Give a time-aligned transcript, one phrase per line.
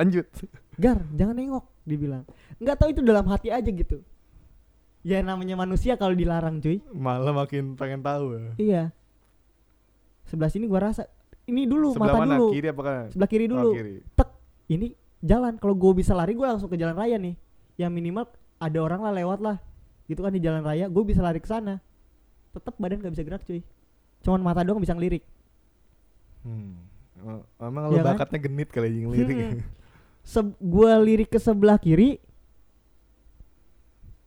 [0.00, 0.26] lanjut.
[0.74, 2.24] Gar jangan nengok dibilang.
[2.56, 4.00] Nggak tahu itu dalam hati aja gitu.
[5.00, 6.80] Ya namanya manusia kalau dilarang cuy.
[6.90, 8.50] Malah makin pengen tahu ya.
[8.56, 8.82] iya.
[10.24, 11.04] Sebelah sini gua rasa
[11.44, 12.34] ini dulu sebelah mata mana?
[12.36, 12.46] dulu.
[12.52, 13.06] Kiri apa kanan?
[13.10, 13.70] Sebelah kiri Oh, dulu.
[13.74, 13.94] kiri.
[14.68, 14.86] ini
[15.20, 15.56] jalan.
[15.56, 17.34] Kalau gue bisa lari gue langsung ke jalan raya nih.
[17.74, 18.24] Yang minimal
[18.56, 19.56] ada orang lah lewat lah.
[20.06, 21.82] Gitu kan di jalan raya gue bisa lari ke sana.
[22.50, 23.60] Tetap badan gak bisa gerak cuy.
[24.20, 25.24] Cuman mata doang bisa ngelirik.
[26.40, 26.76] Hmm.
[27.16, 28.06] Emang- Emang Iya lu kan?
[28.14, 29.36] bakatnya genit kali yang lirik.
[29.36, 29.60] Hmm.
[30.30, 32.22] Se- gue lirik ke sebelah kiri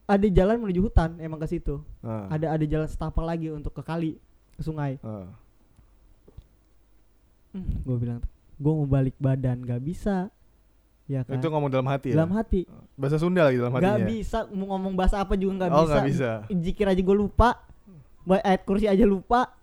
[0.04, 1.80] ada jalan menuju hutan emang ke situ.
[2.04, 4.20] Ah, ada ada jalan setapak lagi untuk ke kali
[4.60, 5.00] ke sungai.
[5.00, 5.32] Ah.
[7.54, 8.18] gue bilang
[8.58, 10.28] gue mau balik badan gak bisa.
[11.08, 11.38] Ya kan?
[11.40, 12.20] Itu ngomong dalam hati ya?
[12.20, 12.68] dalam hati.
[13.00, 13.96] Bahasa Sunda lagi dalam hatinya.
[13.96, 15.94] gak bisa mau ngomong bahasa apa juga gak oh, bisa.
[15.94, 16.32] nggak bisa.
[16.52, 17.64] jikir aja gue lupa.
[18.28, 19.56] Ayat kursi aja lupa.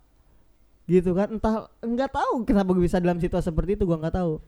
[0.89, 4.41] Gitu kan entah nggak tahu kenapa gue bisa dalam situasi seperti itu gue nggak tahu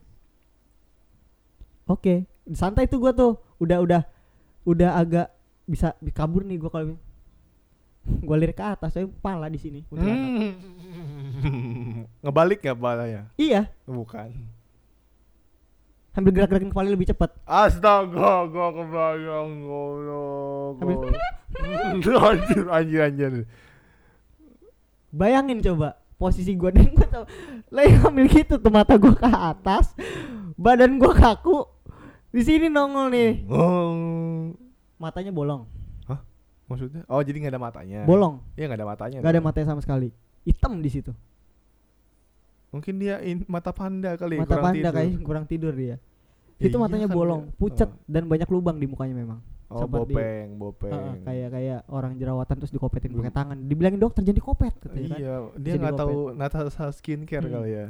[1.86, 4.02] oke santai tuh gue tuh udah udah
[4.64, 5.28] udah agak
[5.64, 6.96] bisa kabur nih gue kalau
[8.28, 9.80] gue lirik ke atas saya pala di sini.
[9.88, 10.60] Hmm.
[12.24, 13.32] Ngebalik nggak palanya?
[13.36, 14.32] iya Bukan.
[16.12, 20.78] sambil gerak-gerakin kepala lebih cepat Astaga, gua kebayang goblok.
[21.90, 22.16] Anjir,
[22.70, 23.34] anjir, anjir.
[25.10, 27.26] bayangin coba posisi gue dan gue tau
[27.70, 29.94] lagi ngambil gitu tuh mata gue ke atas
[30.54, 31.66] badan gue kaku
[32.34, 34.52] di sini nongol nih Oh.
[34.98, 35.70] matanya bolong
[36.64, 37.04] Maksudnya?
[37.06, 38.00] Oh, jadi nggak ada matanya.
[38.04, 39.18] bolong Iya, nggak ada matanya.
[39.20, 40.10] nggak ada matanya sama sekali
[40.42, 41.12] hitam di situ
[42.70, 44.94] Mungkin dia in- mata panda kali mata kurang panda tidur.
[44.96, 46.02] kayak kurang tidur dia
[46.56, 47.54] Ya itu iya matanya kan bolong dia.
[47.56, 48.00] pucet Oh.
[48.08, 50.94] dan banyak lubang di mukanya memang Oh, seperti- bopeng, bopeng.
[50.94, 55.18] Heeh, kayak kayak orang jerawatan terus dikopetin pakai tangan dibilangin dokter jangan dikopet katanya kan.
[55.18, 56.60] Iya, dia nggak tahu nata
[56.92, 57.54] skincare Hmm.
[57.54, 57.88] kali ya.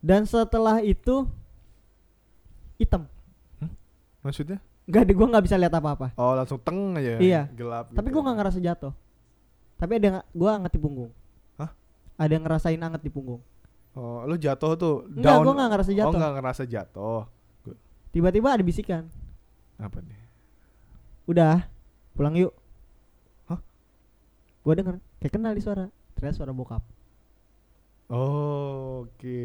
[0.00, 1.24] dan setelah itu
[2.76, 3.08] hitam
[4.24, 4.58] Maksudnya?
[4.84, 7.16] nggak ada gue nggak bisa lihat apa apa Oh, langsung teng aja.
[7.16, 7.42] Iya.
[7.50, 7.88] Gelap.
[7.90, 8.92] tapi gitu gue nggak ngerasa jatuh
[9.74, 11.10] tapi ada yang gue anget di punggung
[11.54, 11.70] Hah?
[12.14, 13.40] ada yang ngerasain anget di punggung
[13.92, 17.20] Oh, lu jatuh tuh Enggak, gue nggak ngerasa Oh, jatuh nggak ngerasa jatuh.
[18.10, 19.06] tiba-tiba ada bisikan
[19.76, 20.18] Apa nih?
[21.24, 21.64] udah
[22.12, 22.52] pulang yuk
[23.46, 23.60] Hah?
[24.60, 26.82] gue denger kayak kenal di suara ternyata suara bokap
[28.06, 29.40] Oh, oke.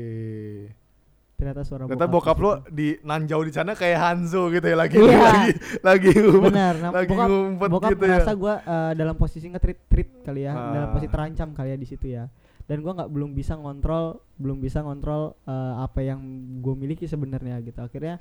[1.40, 5.00] Ternyata suara Ternyata bokap, bokap lu di nanjau di sana kayak Hanzo gitu ya lagi
[5.00, 5.16] Iya.
[5.16, 8.10] lagi lagi ngumpet, benar nah, lagi bokap ngumpet bokap gitu ya.
[8.12, 8.54] merasa gue
[8.94, 10.72] dalam posisi nge-treat treat kali ya Ah.
[10.76, 12.28] dalam posisi terancam kali ya di situ ya.
[12.68, 16.20] Dan gua nggak belum bisa ngontrol belum bisa ngontrol eh, apa yang
[16.60, 17.80] gue miliki sebenarnya gitu.
[17.80, 18.20] Akhirnya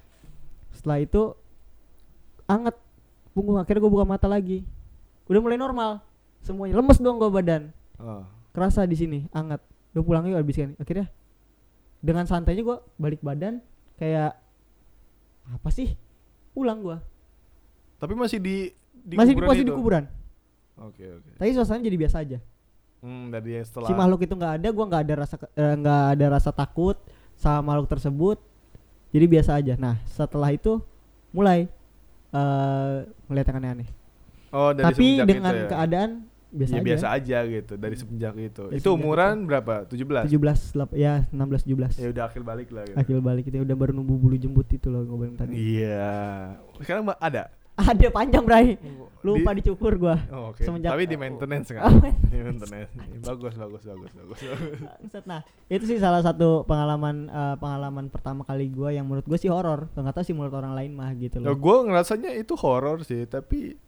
[0.70, 1.34] setelah itu
[2.46, 2.72] anget.
[3.34, 4.64] Punggung akhirnya gue buka mata lagi.
[5.28, 6.00] Udah mulai normal.
[6.40, 7.74] Semuanya lemes dong gue badan.
[7.98, 8.22] Oh.
[8.48, 9.60] kerasa di sini anget.
[9.92, 10.72] Gue pulang yuk habis kan.
[10.78, 11.06] Akhirnya
[11.98, 13.58] dengan santainya gue balik badan
[13.98, 14.38] kayak
[15.48, 15.96] apa sih?
[16.52, 16.98] Pulang gua.
[17.98, 20.04] Tapi masih di di masih di posisi di kuburan.
[20.78, 21.30] Oke, oke.
[21.34, 22.38] tapi suasananya jadi biasa aja.
[23.02, 26.26] Hmm, dari setelah si makhluk itu nggak ada gua nggak ada rasa eh, nggak ada
[26.30, 26.96] rasa takut
[27.34, 28.38] sama makhluk tersebut.
[29.10, 29.74] Jadi biasa aja.
[29.74, 30.78] Nah setelah itu
[31.34, 31.66] mulai
[32.28, 33.88] eh melihat yang aneh-aneh.
[34.48, 35.70] Oh, dari tapi dengan itu ya?
[35.72, 36.10] keadaan
[36.50, 38.64] biasa ya aja biasa aja gitu dari semenjak itu.
[38.66, 39.84] Dari itu umuran berapa?
[39.84, 40.26] 17.
[40.26, 40.32] 17
[40.74, 42.96] lap- ya 16 17 Ya udah akhir balik lah gitu.
[42.96, 46.56] akhir balik itu udah baru numbuh bulu jembut itu loh bilang tadi Iya.
[46.78, 47.52] Sekarang mbak ada.
[47.76, 48.74] ada panjang bray
[49.20, 50.60] lupa Di- dicukur gua Oh, oke.
[50.60, 51.82] semenjak- Tapi di maintenance kan.
[51.84, 52.90] Oh, di maintenance.
[53.20, 54.38] bagus, bagus, bagus, bagus.
[54.40, 54.78] bagus.
[54.80, 55.24] Bangsat.
[55.26, 59.46] Nah, itu sih salah satu pengalaman eh, pengalaman pertama kali gua yang menurut gue sih
[59.46, 59.86] horor.
[59.92, 61.56] Nggak tahu sih menurut orang lain mah gitu Nah, loh.
[61.56, 63.78] gue ngerasanya itu horor sih, tapi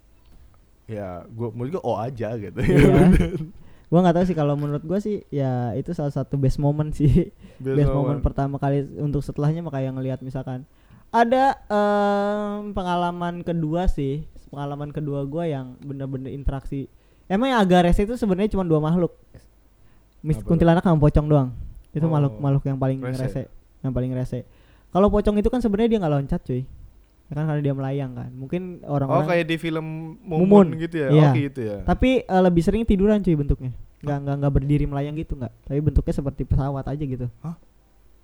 [0.90, 2.58] ya gue menurut gue oh aja gitu.
[2.58, 3.06] Iya.
[3.90, 7.30] gua nggak tahu sih kalau menurut gua sih ya itu salah satu best moment sih.
[7.58, 7.96] Biasa best banget.
[7.96, 10.62] moment pertama kali untuk setelahnya mah kayak ngelihat misalkan
[11.10, 14.26] ada em, pengalaman kedua sih.
[14.50, 16.86] Pengalaman kedua gua yang bener-bener interaksi.
[17.26, 19.14] Emang yang agak rese itu sebenarnya cuma dua makhluk.
[20.20, 20.46] Mis Apa?
[20.46, 21.50] kuntilanak sama pocong doang.
[21.90, 23.22] Itu Oh, makhluk makhluk yang paling rese.
[23.22, 23.42] rese.
[23.82, 24.38] Yang paling rese.
[24.90, 26.62] Kalau pocong itu kan sebenarnya dia nggak loncat, cuy.
[27.30, 28.30] Ya kan karena dia melayang kan.
[28.34, 30.74] Mungkin Oh orang-orang kayak di film Mumun.
[30.74, 31.08] Mumun, gitu ya?
[31.14, 31.30] Iya.
[31.30, 31.78] Oh gitu ya.
[31.86, 33.72] tapi eh, lebih sering tiduran cuy bentuknya.
[34.02, 35.52] Nggak nggak nggak berdiri melayang gitu nggak.
[35.70, 37.30] Tapi bentuknya seperti pesawat aja gitu.
[37.46, 37.54] Hah?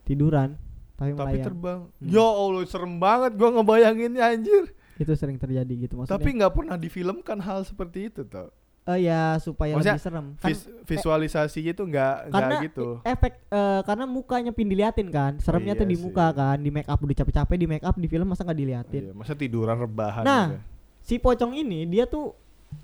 [0.02, 0.58] Tiduran
[0.96, 1.46] tapi, Tapi melayang.
[1.46, 1.80] terbang.
[2.00, 2.08] Hmm.
[2.08, 4.64] Ya Allah serem banget gue ngebayanginnya anjir.
[4.96, 6.16] itu sering terjadi gitu maksudnya.
[6.16, 8.48] Tapi nggak pernah difilmkan hal seperti itu tau.
[8.86, 10.26] Eh ya supaya Maksudnya lebih serem.
[10.36, 13.02] Kan Vis- visualisasinya itu nggak nggak gitu.
[13.02, 15.32] efek eh, karena mukanya pin diliatin kan.
[15.38, 16.02] Seremnya Iya tuh di sih.
[16.02, 19.02] muka kan, di make up udah capek-capek di make up di film masa nggak diliatin.
[19.02, 20.58] Iya, masa tiduran rebahan Nah, gitu.
[21.02, 22.30] Si pocong ini dia tuh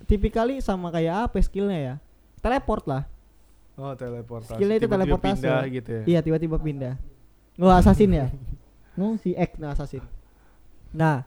[0.03, 1.95] tipikali sama kayak apa skillnya ya?
[2.39, 3.03] Teleport lah.
[3.73, 4.53] Oh teleportasi.
[4.53, 5.39] skillnya itu Tiba-tiba teleportasi.
[5.39, 6.03] pindah gitu ya.
[6.05, 6.93] Iya tiba-tiba pindah.
[7.55, 8.27] Wah assassin ya?
[8.93, 10.05] Oh si X nah assassin.
[10.93, 11.25] Nah,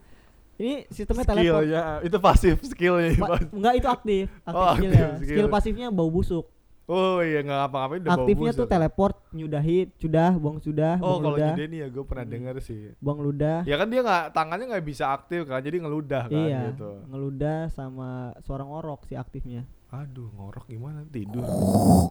[0.59, 1.65] ini sistemnya skill teleport.
[1.67, 4.97] ya itu pasif skillnya Pa- enggak itu aktif, aktif Oh, skillnya.
[5.07, 5.37] aktif skill.
[5.37, 6.47] Skill pasifnya bau busuk.
[6.87, 11.35] oh iya nggak ngapa-ngapain udah bau Aktifnya tuh teleport, nyudahi, sudah, buang sudah, oh kalau
[11.35, 12.33] nyudahin ya gue pernah Hmm.
[12.33, 13.59] denger sih buang ludah.
[13.63, 17.69] ya kan dia nggak tangannya nggak bisa aktif kan jadi ngeludah kan iya, gitu ngeludah
[17.69, 18.09] sama
[18.41, 19.67] suara ngorok si aktifnya.
[19.99, 21.41] Aduh ngorok gimana tidur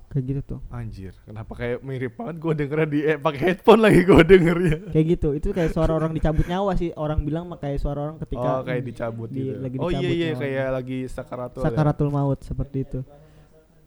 [0.07, 0.59] Kayak gitu tuh.
[0.69, 5.05] anjir kenapa kayak mirip banget gue dengernya di eh, pakai headphone lagi gue dengernya Kayak
[5.11, 5.29] gitu.
[5.31, 6.89] Itu kayak suara orang dicabut nyawa sih.
[6.93, 9.99] Orang bilang mah kayak suara orang ketika oh kayak dicabut di- gitu lagi oh iya
[9.99, 10.39] dicabut iya nyawanya.
[10.39, 11.65] kayak lagi sakaratul ya.
[11.65, 12.99] sakaratul maut seperti itu.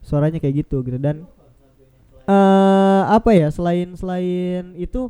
[0.00, 1.26] Suaranya kayak gitu gitu dan
[2.24, 5.08] eh apa ya selain selain itu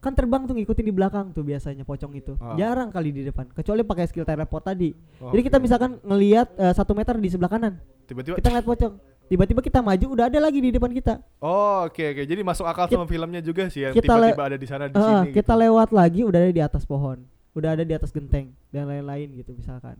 [0.00, 2.32] kan terbang tuh ngikutin di belakang tuh biasanya pocong itu.
[2.36, 2.56] Ah.
[2.56, 4.96] jarang kali di depan kecuali pakai skill teleport tadi.
[5.18, 8.94] Oh, jadi kita misalkan ngelihat eh, satu meter di sebelah kanan tiba-tiba kita ngeliat pocong.
[9.30, 11.22] Tiba-tiba kita maju udah ada lagi di depan kita.
[11.38, 12.22] Oh oke oke.
[12.24, 14.92] Jadi masuk akal Kit- sama filmnya juga sih yang kita tiba-tiba ada di sana di
[14.92, 15.62] Eh, sini kita gitu.
[15.62, 17.22] lewat lagi udah ada di atas pohon.
[17.52, 19.94] Udah ada di atas genteng dan lain-lain gitu misalkan.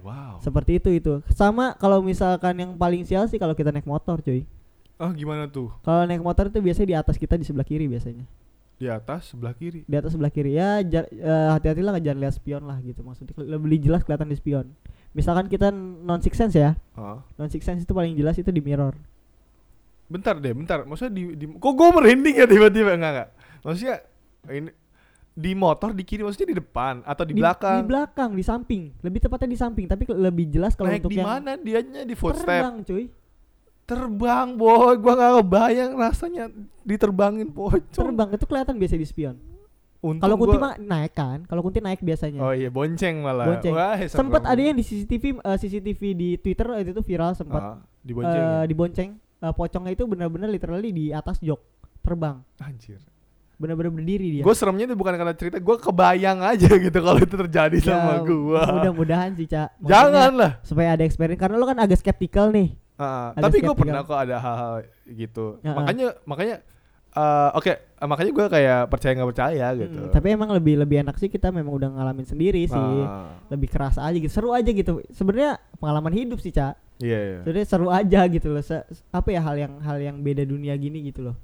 [0.00, 0.38] Wow.
[0.38, 1.14] Seperti itu itu.
[1.30, 4.44] Sama kalau misalkan yang paling sial sih kalau kita naik motor cuy.
[4.96, 5.72] Ah gimana tuh?
[5.80, 8.24] Kalau naik motor itu biasanya di atas kita di sebelah kiri biasanya
[8.76, 9.82] di atas sebelah kiri.
[9.88, 10.56] Di atas sebelah kiri.
[10.56, 13.32] Ya jar- eh, hati-hatilah jangan lihat spion lah gitu maksudnya.
[13.36, 14.66] Lebih jelas kelihatan di spion.
[15.16, 16.76] Misalkan kita non six sense ya.
[16.92, 17.24] Ah.
[17.40, 18.92] non six sense itu paling jelas itu di mirror.
[20.12, 20.84] Bentar deh bentar.
[20.84, 22.92] Maksudnya di, di kok gue merinding ya tiba-tiba?
[22.94, 23.28] Enggak enggak.
[23.64, 23.96] Maksudnya
[24.52, 24.70] ini
[25.36, 27.80] di motor di kiri maksudnya di depan atau di, belakang?
[27.80, 28.82] di belakang di samping.
[29.00, 32.04] Lebih tepatnya di samping tapi lebih jelas kalau untuk di yang mana dianya?
[32.04, 32.60] Di footstep.
[32.60, 33.04] terbang cuy
[33.86, 34.94] terbang boy.
[34.96, 36.44] Gua nggak kebayang rasanya
[36.82, 39.36] diterbangin pocong terbang itu kelihatan biasa di spion.
[39.98, 41.38] Kalau kunti gua- mah naik kan?
[41.44, 42.38] Kalau kunti naik biasanya.
[42.38, 43.46] Oh iya bonceng malah.
[43.48, 43.72] Bonceng.
[43.72, 47.78] Wah, sempat ada yang di CCTV eh, CCTV di Twitter itu tuh viral sempat Ah,
[47.98, 48.66] di bonceng eh, ya?
[48.66, 51.60] dibonceng Eh, pocongnya itu benar-benar literally di atas jok.
[52.00, 52.40] Terbang.
[52.56, 53.02] Anjir.
[53.56, 54.42] Benar-benar berdiri dia.
[54.42, 58.20] Gue seremnya itu bukan karena cerita gue kebayang aja gitu kalau itu terjadi sama Ya,
[58.22, 58.62] gua.
[58.70, 62.72] mudah-mudahan sih cak Maksudnya, jangan lah supaya ada experience karena lo kan agak skeptikal nih
[62.96, 64.74] Ada tapi gue pernah kok ada hal-hal
[65.06, 65.60] gitu.
[65.60, 65.76] Ah.
[65.76, 66.56] makanya makanya
[67.12, 70.00] eh, oke eh, makanya gue kayak percaya nggak percaya gitu.
[70.00, 72.76] Mm, tapi emang lebih lebih enak sih kita memang udah ngalamin sendiri sih.
[72.76, 74.32] Ah, lebih keras aja gitu.
[74.32, 75.04] Seru aja gitu.
[75.10, 77.38] Sebenarnya pengalaman hidup sih cak iya iya.
[77.44, 78.60] Sebenarnya seru aja gitu loh.
[78.60, 81.36] Se- apa ya hal yang hal yang beda dunia gini gitu loh.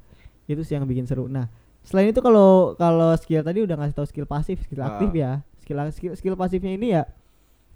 [0.49, 1.29] Itu sih yang bikin seru.
[1.29, 1.53] Nah
[1.85, 4.97] selain itu kalau kalau skill tadi udah ngasih tahu skill pasif skill Ah.
[4.97, 5.45] aktif ya.
[5.61, 7.05] Skill skill skill pasifnya ini ya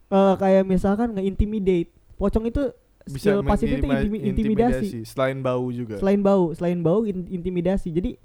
[0.07, 1.91] eh kayak misalkan nge-intimidate.
[2.17, 2.73] Pocong itu
[3.07, 5.07] skill pasif itu mengintima- intimi- intimidasi.
[5.07, 5.97] selain bau juga.
[6.03, 7.95] Selain bau selain bau in- intimidasi.
[7.95, 8.19] Jadi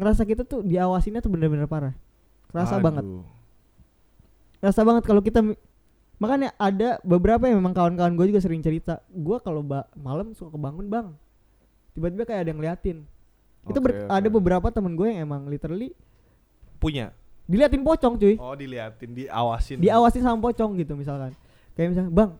[0.00, 1.92] ngerasa kita tuh diawasinnya tuh bener-bener parah.
[2.52, 2.80] Aduh.
[2.80, 3.04] banget.
[4.64, 5.40] Kerasa banget kalau kita
[6.16, 9.04] makanya ada beberapa yang memang kawan-kawan gue juga sering cerita.
[9.12, 9.60] Gue kalau
[9.96, 11.06] malam suka kebangun bang.
[11.92, 12.98] Tiba-tiba kayak ada yang ngeliatin.
[13.68, 14.08] Itu oke.
[14.08, 15.92] ada beberapa temen gue yang emang literally
[16.80, 17.12] punya?
[17.44, 18.40] Diliatin pocong cuy.
[18.40, 19.76] Oh diliatin diawasin.
[19.76, 21.36] Diawasin sama pocong gitu misalkan.
[21.76, 22.30] Kayak misalnya bang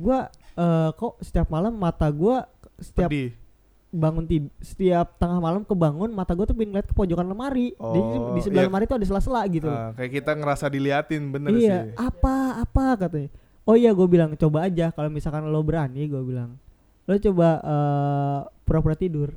[0.00, 0.18] gue
[0.56, 2.36] eh, kok setiap malam mata gue
[2.80, 3.36] setiap pedih.
[3.90, 7.74] bangun tid setiap tengah malam kebangun mata gue tuh pengen ngeliat ke pojokan lemari.
[7.74, 8.68] Jadi Oh, di sebelah iya.
[8.68, 9.66] lemari tuh ada sela-sela gitu.
[9.66, 11.94] Ah, kayak kita ngerasa diliatin bener iya sih.
[11.94, 13.28] apa apa katanya.
[13.62, 16.56] Oh iya gue bilang coba aja kalau misalkan lo berani gue bilang.
[17.04, 19.34] Lo coba eh, pura-pura tidur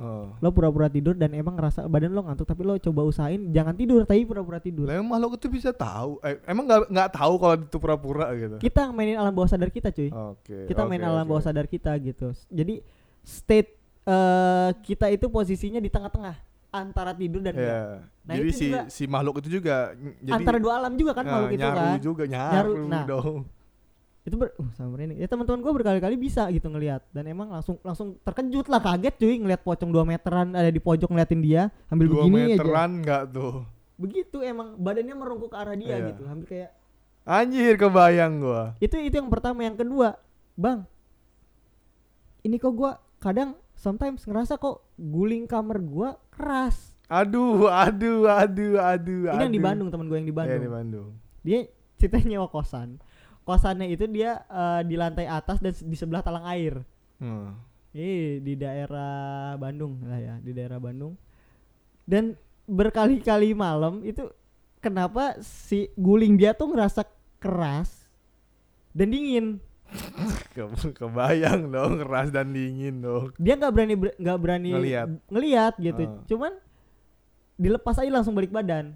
[0.00, 0.32] oh.
[0.40, 4.08] lo pura-pura tidur dan emang ngerasa badan lo ngantuk tapi lo coba usahain jangan tidur
[4.08, 7.54] tapi pura-pura tidur Lah emang makhluk itu bisa tahu eh, emang nggak nggak tahu kalau
[7.60, 11.24] itu pura-pura gitu kita mainin alam bawah sadar kita cuy oke kita main oke, alam
[11.28, 12.80] bawah sadar kita gitu jadi
[13.20, 13.76] state
[14.08, 17.66] eh, kita itu posisinya di tengah-tengah antara tidur dan enggak.
[17.66, 17.90] Iya.
[18.20, 19.76] Nah, jadi itu si juga si makhluk itu juga
[20.22, 23.04] jadi antara dua alam juga kan ah, makhluk itu nyaru kan juga nyaru, Nyaru, nah.
[23.04, 23.38] dong
[24.20, 27.80] itu ber uh, sama ini ya teman-teman gue berkali-kali bisa gitu ngelihat dan emang langsung
[27.80, 32.06] langsung terkejut lah kaget cuy ngelihat pocong 2 meteran ada di pojok ngeliatin dia ambil
[32.12, 32.48] dua begini aja.
[32.60, 33.54] meteran nggak tuh?
[33.96, 36.08] Begitu emang badannya merungkuk ke arah dia Iya.
[36.12, 36.70] gitu hampir kayak
[37.24, 38.62] anjir kebayang gua.
[38.76, 39.64] Itu itu yang pertama.
[39.64, 40.16] Yang kedua
[40.52, 40.84] bang
[42.40, 46.92] ini kok gua kadang sometimes ngerasa kok guling kamar gua keras.
[47.08, 49.66] Aduh aduh aduh aduh ini yang di aduh.
[49.66, 50.60] Bandung teman gue yang di Iya, Bandung.
[50.62, 51.08] Di Bandung.
[51.42, 51.58] Dia
[51.98, 53.00] ceritanya nyewa kosan
[53.42, 56.80] kosannya itu dia eh, di lantai atas dan di sebelah talang air
[57.16, 57.52] Hmm.
[57.90, 61.20] Ini di daerah Bandung lah ya, di daerah Bandung.
[62.02, 62.32] Dan
[62.64, 64.24] berkali-kali malam itu
[64.78, 67.04] kenapa si guling dia tuh ngerasa
[67.36, 68.08] keras
[68.90, 69.60] dan dingin.
[70.54, 75.08] Ke- kebayang dong keras dan dingin dong Dia nggak berani ber- nggak berani Ngeliat.
[75.28, 76.02] ngeliat gitu.
[76.06, 76.22] Ah.
[76.24, 76.52] Cuman
[77.58, 78.94] dilepas aja langsung balik badan.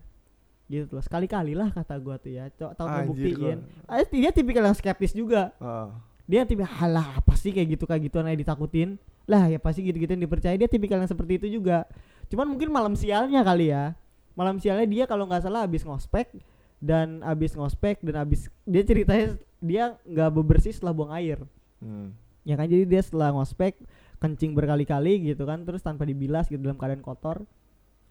[0.65, 1.01] Gitu loh.
[1.01, 2.49] Sekali-kali lah kata gua tuh ya.
[2.49, 3.59] Tahu Anjir, ngebuktiin.
[3.85, 5.53] Ah, dia tipikal yang skeptis juga.
[5.59, 5.93] Ah.
[6.25, 8.97] dia tipikal halah apa sih kayak gitu kayak gituan aja ditakutin
[9.29, 11.85] lah ya pasti gitu gitu yang dipercaya dia tipikal yang seperti itu juga
[12.33, 13.93] cuman mungkin malam sialnya kali ya
[14.33, 16.33] malam sialnya dia kalau nggak salah habis ngospek
[16.81, 21.45] dan abis ngospek dan abis dia ceritanya dia nggak bebersih setelah buang air
[21.85, 22.17] Hmm.
[22.41, 23.77] ya kan jadi dia setelah ngospek
[24.17, 27.45] kencing berkali-kali gitu kan terus tanpa dibilas gitu dalam keadaan kotor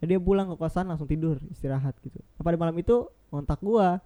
[0.06, 2.16] dia pulang ke kosan langsung tidur istirahat gitu.
[2.34, 3.98] Nah, pada malam itu kontak gua.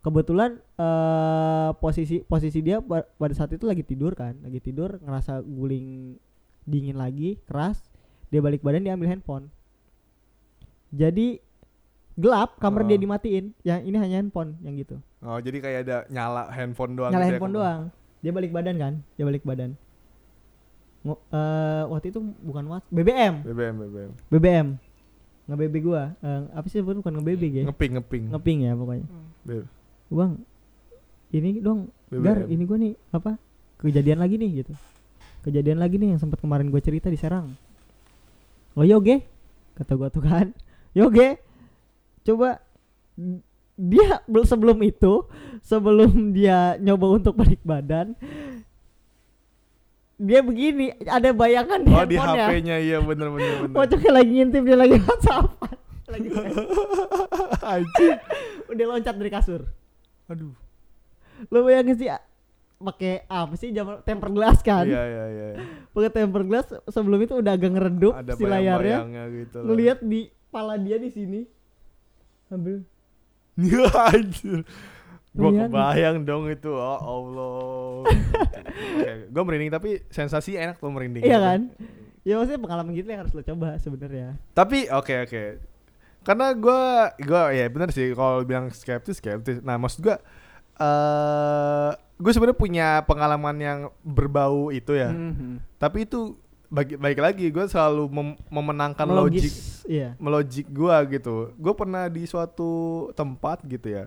[0.00, 5.40] Kebetulan eh posisi posisi dia pa- pada saat itu lagi tidur kan lagi tidur ngerasa
[5.40, 6.20] guling
[6.62, 7.80] dingin lagi keras.
[8.28, 9.48] Dia balik badan dia ambil handphone.
[10.90, 11.40] Jadi
[12.14, 13.02] gelap kamar dia Oh.
[13.02, 13.56] dimatiin.
[13.62, 15.00] Yang ini hanya handphone yang gitu.
[15.18, 17.80] Oh, jadi kayak ada nyala handphone doang nyala gitu ya, handphone doang.
[18.20, 19.72] Dia balik badan kan dia balik badan.
[21.00, 24.10] Ngo- eh, waktu itu bukan what BBM BBM BBM.
[24.30, 24.66] BBM
[25.44, 26.16] nge BB gua.
[26.18, 28.24] Eh, apa sih bukan nge BB ya Ngeping ngeping.
[28.32, 29.06] ngeping ya pokoknya.
[29.44, 29.68] B-
[30.08, 30.32] bang
[31.30, 32.22] ini dong BBM.
[32.22, 33.30] gar ini gua nih apa
[33.76, 34.72] kejadian lagi nih gitu.
[35.42, 37.52] Kejadian lagi nih yang sempat kemarin gua cerita di Serang.
[38.72, 39.20] Oh yoge
[39.74, 40.50] kata gua tuh kan.
[40.96, 41.36] Yoge
[42.22, 42.62] coba
[43.74, 45.26] dia bel- sebelum itu
[45.60, 48.14] sebelum dia nyoba untuk balik badan
[50.14, 52.16] dia begini ada bayangan di Oh di.
[52.16, 53.74] HP-nya iya bener bener bener.
[53.74, 55.46] Pocongnya lagi ngintip dia lagi WhatsApp.
[56.14, 56.28] lagi
[57.60, 58.16] Anjing.
[58.68, 59.66] udah loncat dari kasur.
[60.28, 60.54] Aduh.
[61.50, 62.08] Lo bayangin sih
[62.74, 64.86] pakai apa sih jam temper glass kan?
[64.86, 65.46] Iya iya iya.
[65.90, 68.98] Pakai temper glass sebelum itu udah agak ngeredup Ada si layarnya.
[69.32, 69.56] gitu.
[69.58, 69.66] loh.
[69.72, 71.40] Ngelihat di kepala dia di sini.
[72.52, 72.86] Ambil
[74.12, 74.62] anjir.
[75.34, 75.66] Gua Bayangin.
[75.68, 76.70] kebayang dong itu.
[76.70, 78.06] Oh Allah.
[79.34, 81.20] gue merinding tapi sensasi enak tuh merinding.
[81.20, 81.60] Iya kan?
[82.22, 84.38] Ya maksudnya pengalaman gitu yang harus lo coba sebenarnya.
[84.50, 85.42] Tapi oke oke.
[86.22, 86.80] Karena gua
[87.18, 89.58] gua ya benar sih kalau bilang skeptis skeptis.
[89.60, 90.16] Nah, maksud gua
[90.74, 95.10] eh gue sebenarnya punya pengalaman yang berbau itu ya.
[95.10, 95.58] Mhm.
[95.76, 100.14] Tapi itu bagi baik lagi gue selalu mem- memenangkan logik Melogis, Iya.
[100.16, 101.50] melogik gua gitu.
[101.54, 102.70] Gue pernah di suatu
[103.12, 104.06] tempat gitu ya.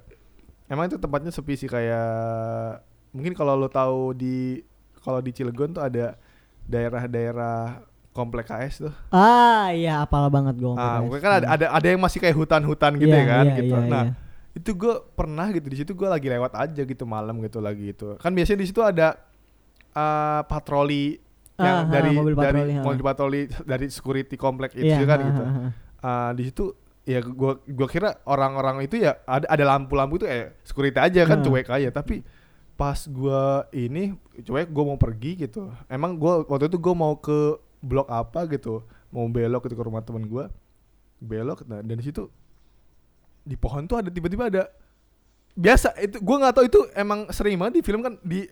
[0.67, 2.83] Emang itu tempatnya sepi sih kayak
[3.15, 4.59] mungkin kalau lo tahu di
[4.99, 6.19] kalau di Cilegon tuh ada
[6.67, 7.81] daerah-daerah
[8.11, 8.93] komplek KS tuh.
[9.09, 10.73] Ah, iya apal banget gue.
[10.75, 13.55] Ah, mungkin kan ada, ada ada yang masih kayak hutan-hutan gitu Iya, ya kan iya,
[13.61, 13.75] gitu.
[13.77, 14.13] iya, nah, iya.
[14.57, 18.17] itu gue pernah gitu di situ gue lagi lewat aja gitu malam gitu lagi itu.
[18.19, 19.15] Kan biasanya di situ ada
[19.93, 21.21] eh, patroli
[21.57, 22.83] yang Ah, ah, dari mobil dari patroli, ah.
[22.83, 25.41] mobil patroli dari security komplek itu Iya, kan ah, gitu.
[25.41, 25.69] ah, ah.
[25.97, 26.73] Ah, di situ
[27.07, 31.39] ya gua gua kira orang-orang itu ya ada ada lampu-lampu itu eh security aja kan
[31.39, 31.43] Ah.
[31.47, 31.89] cuek aja.
[31.89, 32.19] Tapi
[32.75, 34.11] pas gua ini
[34.43, 35.71] cuek gua mau pergi gitu.
[35.87, 40.03] Emang gua waktu itu gua mau ke blok apa gitu mau belok gitu ke rumah
[40.03, 40.51] temen gua.
[41.17, 42.27] Belok nah dan di situ
[43.47, 44.67] di pohon tuh ada tiba-tiba ada.
[45.55, 48.45] Biasa itu gua nggak tahu itu emang sering banget di film kan di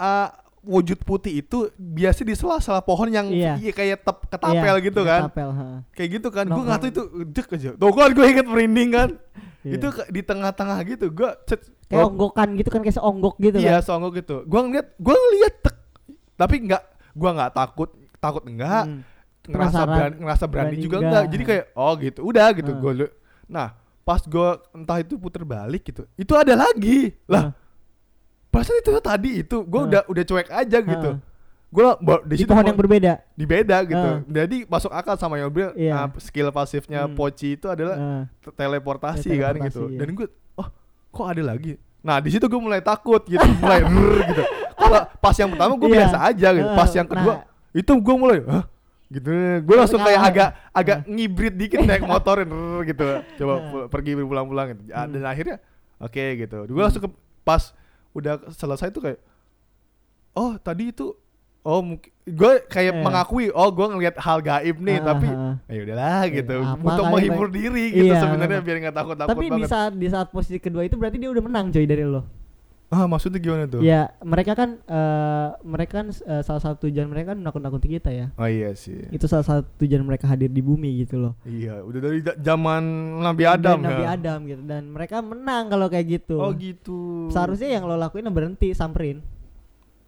[0.00, 0.32] ah,
[0.68, 3.56] wujud putih itu biasa di sela-sela pohon yang Iya.
[3.56, 5.48] iya, kayak tep, ketapel Iya, gitu kan Ketapel,
[5.90, 6.66] kayak gitu kan gue Nongkrong.
[6.68, 9.08] nggak tahu itu dek aja tuh kan gue inget merinding kan
[9.66, 9.72] Iya.
[9.74, 13.80] itu di tengah-tengah gitu gue cet kayak oh, onggokan gitu kan kayak seonggok gitu iya
[13.80, 13.82] kan.
[13.82, 15.76] songok gitu gue ngeliat gue ngeliat tek
[16.36, 19.02] tapi nggak gue nggak takut takut enggak Hmm.
[19.48, 21.08] ngerasa berani ngerasa berani, Berani juga enggak.
[21.08, 22.78] enggak jadi kayak oh gitu udah gitu Ah.
[22.78, 22.92] gue
[23.46, 23.68] nah
[24.02, 27.67] pas gue entah itu puter balik gitu itu ada lagi lah Ah.
[28.58, 29.86] Perasaan itu tadi itu gue Ah.
[29.86, 31.16] udah udah cuek aja gitu Ah.
[31.68, 31.84] gue
[32.24, 33.12] di Di situ pohon yang berbeda.
[33.30, 34.08] di beda gitu.
[34.10, 34.18] Ah.
[34.24, 35.92] Jadi masuk akal sama yang bilang Iya.
[35.94, 37.12] ah, skill pasifnya Hmm.
[37.12, 38.22] Poci itu adalah Ah.
[38.38, 39.82] te- teleportasi Ya, kan teleportasi, gitu.
[39.86, 39.98] iya.
[39.98, 40.68] Dan gue, oh
[41.08, 41.76] kok ada lagi?
[41.98, 44.42] Nah di situ gue mulai takut gitu, mulai "Rrr," gitu.
[44.74, 45.96] Kalau pas yang pertama gue Iya.
[45.98, 46.68] biasa aja gitu.
[46.72, 47.44] Pas yang kedua nah.
[47.72, 48.64] itu gue mulai, hah?
[49.08, 49.28] gitu.
[49.60, 53.06] Gue langsung kayak agak agak ngibrit dikit naik motorin "Rrr," gitu.
[53.36, 53.58] Coba Ah.
[53.66, 54.82] pu- pergi pulang-pulang gitu.
[54.88, 55.10] Hmm.
[55.10, 55.56] Dan akhirnya
[55.98, 56.58] oke gitu.
[56.64, 57.10] Gue langsung ke
[57.42, 57.76] pas
[58.18, 59.20] udah selesai tuh kayak,
[60.34, 61.14] oh tadi itu
[61.66, 63.02] Oh mungkin gue kayak Iya.
[63.02, 65.54] mengakui oh gue ngelihat hal gaib nih Ah, tapi ah, ah.
[65.68, 68.64] ya udahlah Iya, gitu apa untuk menghibur diri gitu Iya, sebenarnya benar.
[68.64, 71.28] biar nggak takut takut Tapi di banget saat di saat posisi kedua itu berarti dia
[71.28, 72.24] udah menang coy dari lo.
[72.88, 77.30] Ah maksudnya gimana tuh Ya, mereka kan eh, mereka kan eh, salah satu tujuan mereka
[77.30, 78.26] kan nakut-nakuti kita ya.
[78.32, 81.32] oh iya sih Itu salah satu tujuan mereka hadir di bumi gitu loh.
[81.42, 82.80] iya udah dari da- zaman
[83.20, 86.36] Nabi Adam Nabi ya Adam gitu dan mereka menang kalau kayak gitu.
[86.36, 89.20] oh gitu Seharusnya yang lo lakuin berhenti samperin.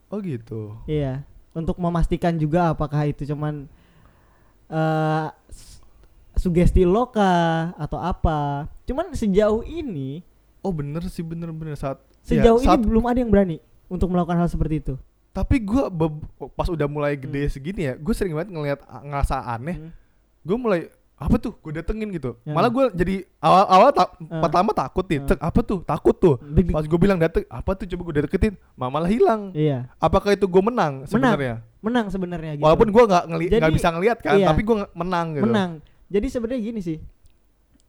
[0.08, 1.20] oh gitu Iya,
[1.52, 3.68] untuk memastikan juga apakah itu cuman
[4.68, 5.82] eh s-
[6.34, 8.64] sugesti lo kah atau apa.
[8.82, 10.24] Cuman sejauh ini,
[10.58, 12.00] oh bener sih bener bener saat
[12.32, 13.56] sejauh ya, ini belum ada yang berani
[13.86, 14.94] untuk melakukan hal seperti itu.
[15.30, 15.82] tapi gue
[16.50, 19.90] pas udah mulai gede segini ya gue sering banget ngelihat ngerasa aneh Hmm.
[20.40, 20.80] gue mulai
[21.14, 22.50] apa tuh gue datengin gitu Ya.
[22.50, 24.40] malah gue jadi awal awal tak Ah.
[24.40, 25.26] pertama takut nih Ah.
[25.28, 28.54] Cek, apa tuh takut tuh Deg- Pas gue bilang dateng, apa tuh coba gue deketin,
[28.72, 29.52] malah hilang.
[29.52, 31.60] Iya, Apakah itu gue menang sebenarnya?
[31.78, 32.64] menang sebenarnya gitu.
[32.64, 34.48] Walaupun gue nggak ngeli nggak bisa ngelihat kan, iya.
[34.48, 35.44] tapi gue menang gitu.
[35.44, 35.70] menang.
[36.08, 36.98] Jadi sebenarnya gini sih.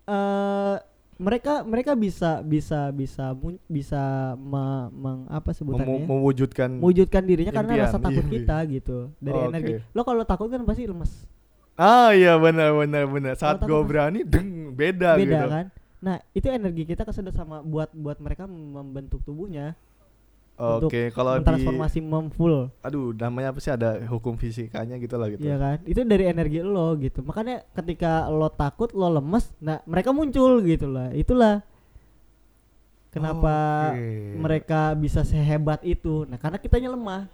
[0.03, 0.75] Eh
[1.21, 3.37] mereka mereka bisa bisa bisa
[3.69, 4.01] bisa
[4.35, 6.09] me- meng- apa sebutannya?
[6.09, 9.73] Mewujudkan mewujudkan dirinya karena impian, rasa takut iya, kita gitu dari Oh, energi.
[9.77, 9.93] oke.
[9.93, 11.11] lo kalau takut kan pasti lemes.
[11.77, 13.33] Ah iya benar benar benar.
[13.37, 15.45] Saat gue berani deng beda, beda gitu.
[15.47, 15.65] kan?
[16.01, 19.77] Nah itu energi kita kesedot sama buat buat mereka membentuk tubuhnya
[20.61, 23.73] oke untuk kalau di mentransformasi memfull aduh namanya apa sih?
[23.73, 25.41] Ada hukum fisikanya gitu lah gitu.
[25.41, 25.77] Iya kan?
[25.83, 27.25] Itu dari energi lo gitu.
[27.25, 31.09] Makanya ketika lo takut lo lemes nah mereka muncul gitu lah.
[31.11, 31.65] Itulah
[33.11, 33.55] kenapa
[33.91, 34.37] Oke.
[34.39, 36.23] mereka bisa sehebat itu.
[36.29, 37.27] Nah karena kitanya lemah.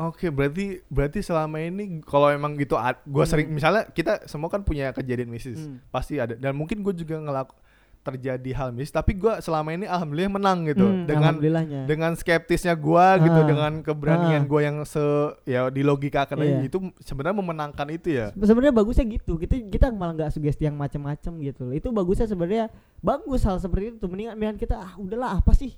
[0.00, 2.74] Oke, berarti berarti selama ini kalau emang gitu
[3.06, 3.56] gue sering Hmm.
[3.60, 5.78] misalnya kita semua kan punya kejadian mistis, Hmm.
[5.92, 6.34] pasti ada.
[6.34, 7.54] Dan mungkin gue juga ngelaku
[8.02, 11.38] terjadi hal mistis, tapi gue selama ini alhamdulillah menang gitu Hmm, dengan
[11.86, 13.46] dengan skeptisnya gue gitu, Ah.
[13.46, 14.48] dengan keberanian Ah.
[14.48, 14.98] gue yang se
[15.44, 16.66] ya di logika Iya.
[16.66, 18.34] itu sebenarnya memenangkan itu ya.
[18.34, 21.72] Se- sebenarnya bagusnya gitu kita kita malah nggak sugesti yang macam-macam gitu loh.
[21.72, 25.72] itu bagusnya sebenarnya bagus hal seperti itu mendingan mendingan kita ah udahlah apa sih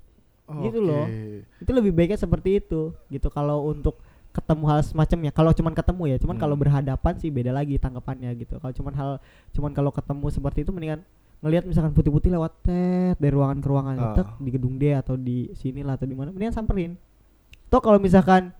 [0.44, 1.08] Gitu loh.
[1.56, 3.96] Itu lebih baiknya seperti itu gitu kalau untuk
[4.28, 6.42] ketemu hal semacamnya kalau cuman ketemu ya cuman Hmm.
[6.42, 9.10] kalau berhadapan sih beda lagi tanggapannya gitu kalau cuman hal
[9.52, 11.00] cuman kalau ketemu seperti itu mendingan
[11.40, 14.14] ngelihat misalkan putih-putih lewat tet dari ruangan ke ruangan Ah.
[14.14, 16.94] tek, di gedung D atau di sini lah atau di mana mendingan samperin
[17.66, 18.54] toh kalau misalkan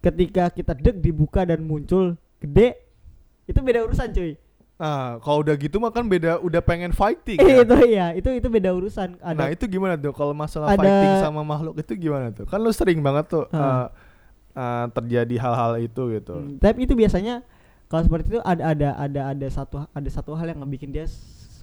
[0.00, 2.76] ketika kita deg dibuka dan muncul gede
[3.44, 4.34] itu beda urusan cuy
[4.80, 7.36] Nah, kalau udah gitu mah kan beda udah pengen fighting.
[7.36, 7.60] Eh, ya.
[7.60, 11.14] itu ya itu itu beda urusan ada Nah itu gimana tuh kalau masalah ada- fighting
[11.20, 12.48] sama makhluk itu gimana tuh?
[12.48, 13.60] Kan lu sering banget tuh Ah.
[13.60, 13.86] uh,
[14.56, 16.32] uh, terjadi hal-hal itu gitu.
[16.32, 17.44] Hmm, tapi itu biasanya
[17.86, 21.04] kalau seperti itu ada ada ada ada satu ada satu hal yang ngebikin dia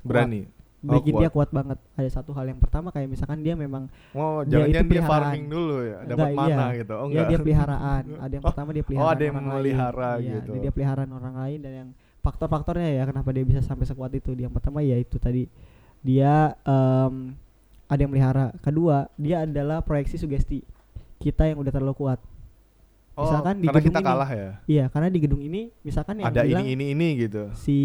[0.07, 0.15] kuat.
[0.15, 0.41] Berani.
[0.79, 1.21] Oh, bikin kuat.
[1.25, 4.71] dia kuat banget ada satu hal yang pertama kayak misalkan dia memang Oh, Dia itu
[4.71, 5.09] dia, peliharaan.
[5.33, 6.77] farming dulu ya, dapat Enggak, mana iya.
[6.79, 6.93] gitu.
[6.93, 7.27] Oh ya enggak.
[7.27, 10.21] dia peliharaan ada yang Oh, pertama dia peliharaan ada yang memelihara lain.
[10.21, 10.49] Iya, gitu.
[10.49, 11.89] dia, dia peliharaan orang lain dan yang
[12.21, 15.49] faktor-faktornya ya kenapa dia bisa sampai sekuat itu yang pertama ya itu tadi
[15.99, 17.33] dia em,
[17.85, 20.61] ada yang melihara kedua dia adalah proyeksi sugesti
[21.17, 22.19] kita yang udah terlalu kuat
[23.17, 24.05] Oh, misalkan di gedung kita ini.
[24.05, 24.49] kalah ya.
[24.65, 27.49] iya karena di gedung ini misalkan yang Ada bilang ini ini ini gitu.
[27.51, 27.77] si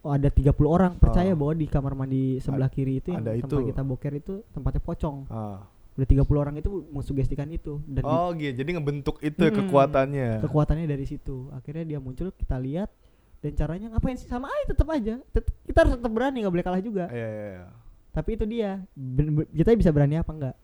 [0.00, 1.36] oh, ada 30 orang percaya Oh.
[1.36, 3.56] bahwa di kamar mandi sebelah kiri itu yang ada tempat itu.
[3.66, 5.16] kita boker itu tempatnya pocong.
[5.26, 5.66] Ah.
[5.92, 8.52] Udah 30 orang itu mensugestikan itu dan Oh gitu.
[8.54, 9.58] Jadi ngebentuk itu Mm-mm.
[9.64, 10.28] kekuatannya.
[10.40, 11.50] kekuatannya dari situ.
[11.50, 12.86] Akhirnya dia muncul, kita lihat
[13.38, 15.18] dan caranya ngapain sih sama aja tetap aja.
[15.30, 17.08] Tet- kita harus tetap berani nggak boleh kalah juga.
[17.08, 17.66] Iya iya iya.
[18.12, 18.70] Tapi itu dia.
[18.92, 20.54] Ben- kita bisa berani apa enggak?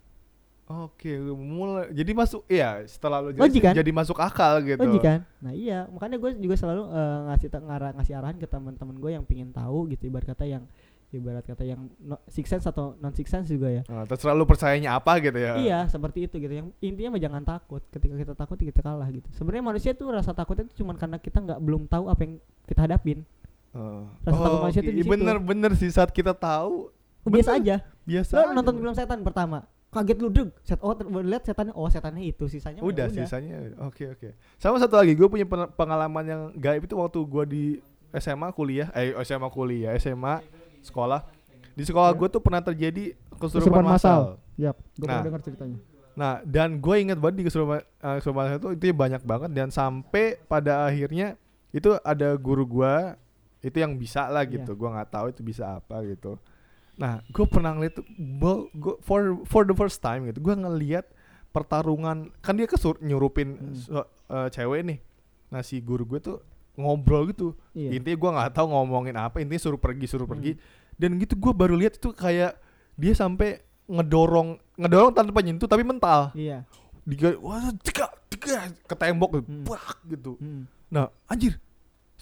[0.89, 3.75] Oke, mulai jadi masuk iya setelah Logik jelasin kan?
[3.77, 4.81] jadi masuk akal gitu.
[4.81, 5.21] Logik kan?
[5.45, 9.25] Nah iya, makanya gue juga selalu eh, ngasih ngarah ngasih arahan ke teman-teman gue yang
[9.29, 10.65] pingin tahu gitu ibarat kata yang
[11.13, 13.83] ibarat kata yang no, six sense atau non six sense juga ya.
[13.85, 15.61] Nah, terserah lu percayanya apa gitu ya.
[15.61, 16.53] Iya, seperti itu gitu.
[16.57, 17.85] Yang intinya mah jangan takut.
[17.93, 19.29] Ketika kita takut kita kalah gitu.
[19.37, 22.81] Sebenarnya manusia tuh rasa takutnya itu cuma karena kita nggak belum tahu apa yang kita
[22.89, 23.29] hadapin.
[23.77, 24.09] Oh.
[24.25, 25.13] Rasa takut manusia tuh di iya, situ.
[25.13, 26.89] bener-bener sih saat kita tahu
[27.23, 27.63] Oh, biasa Bener.
[27.63, 27.77] aja.
[28.03, 28.33] biasa.
[28.35, 28.55] Lo aja.
[28.59, 30.49] nonton film setan pertama, kaget lu deg.
[30.61, 34.77] Set oh lihat setannya, oh setannya itu, sisanya mah udah, ya sisanya oke oke sama
[34.77, 37.65] satu lagi gue punya pen- pengalaman yang gaib itu waktu gue di
[38.13, 40.41] SMA kuliah eh SMA kuliah SMA
[40.81, 41.29] sekolah
[41.73, 42.19] di sekolah Ya.
[42.19, 44.37] gue tuh pernah terjadi kesurupan massal.
[44.55, 45.21] Yap, gue Nah.
[45.21, 45.77] dengar ceritanya.
[46.13, 50.37] nah dan gue inget banget di kesurupan eh, kesurupan itu itu banyak banget dan sampai
[50.43, 52.95] pada akhirnya itu ada guru gue
[53.63, 56.37] itu yang bisa lah gitu gue nggak tahu itu bisa apa gitu
[57.03, 57.99] nah gue pernah ngeliat
[58.33, 61.03] gua- for for the first time gitu gue ngeliat
[61.51, 63.75] pertarungan kan dia kesur nyurupin Hmm.
[63.75, 63.91] se-
[64.29, 64.99] eh, cewek nih
[65.49, 66.39] nah si guru gue tuh
[66.75, 67.99] ngobrol gitu Iya.
[67.99, 70.33] intinya gue nggak tahu ngomongin apa intinya suruh pergi suruh Hmm.
[70.33, 70.53] pergi
[70.95, 72.57] dan gitu gue baru lihat itu kayak
[72.95, 76.65] dia sampai ngedorong ngedorong tanpa nyentuh tapi mental Iya.
[77.03, 79.67] dia wah cekak cekak ke tembok gitu Hmm.
[80.07, 80.63] Gitu Hmm.
[80.89, 81.59] nah anjir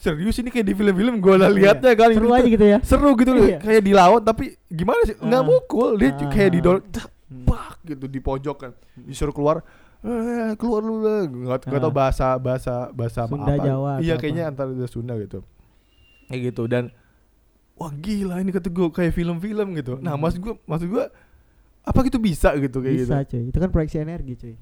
[0.01, 2.79] serius ini kayak di film-film gue lah liatnya kan Seru gitu aja gitu ya.
[2.81, 3.59] seru gitu loh Iya.
[3.61, 5.47] kayak dilawan tapi gimana sih nggak Ah.
[5.47, 6.25] mukul dia Ah.
[6.27, 7.45] kayak didorong tak, Hmm.
[7.45, 9.61] bak gitu di pojok kan disuruh keluar
[10.01, 11.95] eh, keluar lu lah nggak nggak tahu Ah.
[11.95, 15.45] bahasa bahasa bahasa Sunda, apa Jawa iya kayaknya antara Jawa Sunda gitu
[16.27, 16.89] kayak gitu dan
[17.75, 20.23] wah gila ini kata gue kayak film-film gitu nah Hmm.
[20.23, 21.05] maksud gue maksud gue
[21.83, 23.43] apa gitu bisa gitu kayak Bisa gitu cuy.
[23.47, 24.55] Itu kan proyeksi energi cuy.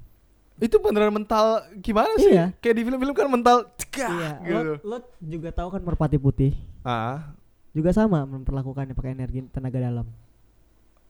[0.59, 1.45] Itu beneran mental
[1.77, 2.51] gimana sih Iya.
[2.55, 4.31] kayak di film-film kan mental cekak iya.
[4.41, 7.31] gitu Lo, lo juga tahu kan merpati putih ah
[7.69, 10.07] juga sama memperlakukannya pakai energi tenaga dalam.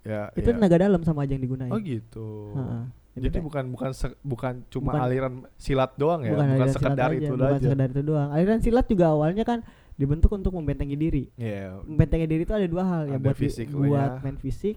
[0.01, 0.55] ya Itu ya.
[0.55, 1.67] tenaga dalam sama aja yang digunain.
[1.67, 2.83] oh gitu Heeh.
[3.17, 7.09] jadi kayak- bukan bukan se- bukan cuma Bukan- aliran silat doang ya bukan, silat sekedar
[7.09, 8.29] aja, itu bukan aja sekedar itu doang.
[8.29, 9.59] Aliran silat juga awalnya kan
[9.93, 11.23] dibentuk untuk membentengi diri.
[11.35, 14.21] Iya, Membentengi diri itu ada dua hal ya Ada buat lah buat ya.
[14.21, 14.75] main fisik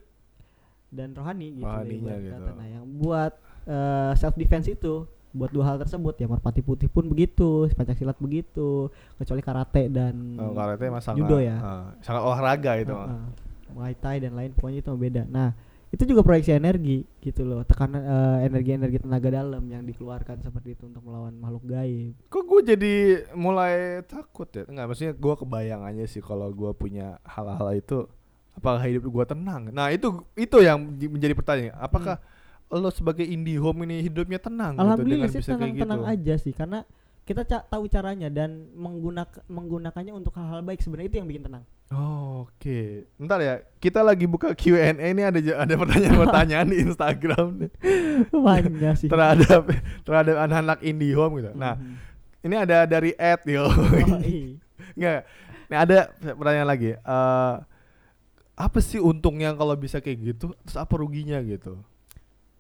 [0.89, 1.63] dan rohani gitu.
[1.63, 2.51] ya, Rohaninya gitu.
[2.53, 3.33] Nah, yang buat
[4.19, 8.93] self defense itu buat dua hal tersebut ya merpati putih pun begitu, pencak silat begitu,
[9.17, 11.57] kecuali karate dan oh, karate emang sangat judo ya.
[11.57, 13.09] ah, sangat olahraga itu mah.
[13.09, 13.27] Heeh.
[13.73, 15.57] Muay Thai dan lain pokoknya itu beda nah
[15.89, 20.89] itu juga proyeksi energi gitu loh tekanan eh, energi-energi tenaga dalam yang dikeluarkan seperti itu
[20.89, 22.95] untuk melawan makhluk gaib Kok gue jadi
[23.33, 24.69] mulai takut ya?
[24.69, 28.09] Enggak, maksudnya gue kebayang aja sih kalau gue punya hal-hal itu
[28.53, 29.69] apakah hidup gue tenang?
[29.73, 31.77] Nah, itu itu yang di- menjadi pertanyaan.
[31.81, 32.21] Apakah
[32.73, 36.13] lo sebagai indie home ini hidupnya tenang gitu alhamdulillah dengan sih bisa kayak tenang-tenang gitu?
[36.13, 36.79] aja sih karena
[37.23, 41.65] kita ca- tahu caranya dan menggunakan menggunakannya untuk hal-hal baik sebenarnya itu yang bikin tenang
[41.93, 47.71] Oh, Oke, Ntar ya, kita lagi buka Q&A ini ada ada pertanyaan-pertanyaan di Instagram nih
[48.33, 49.69] banyak sih terhadap
[50.01, 51.53] terhadap anak-anak indie home gitu.
[51.53, 51.95] Nah, Mhm.
[52.43, 53.69] ini ada dari Ed yo.
[53.69, 53.77] Oh,
[54.25, 54.57] iya.
[54.97, 55.21] Nggak.
[55.69, 55.99] Nah, ada
[56.33, 56.91] pertanyaan lagi.
[56.97, 57.55] Eh
[58.53, 60.57] apa sih untungnya kalau bisa kayak gitu?
[60.65, 61.77] Terus apa ruginya gitu?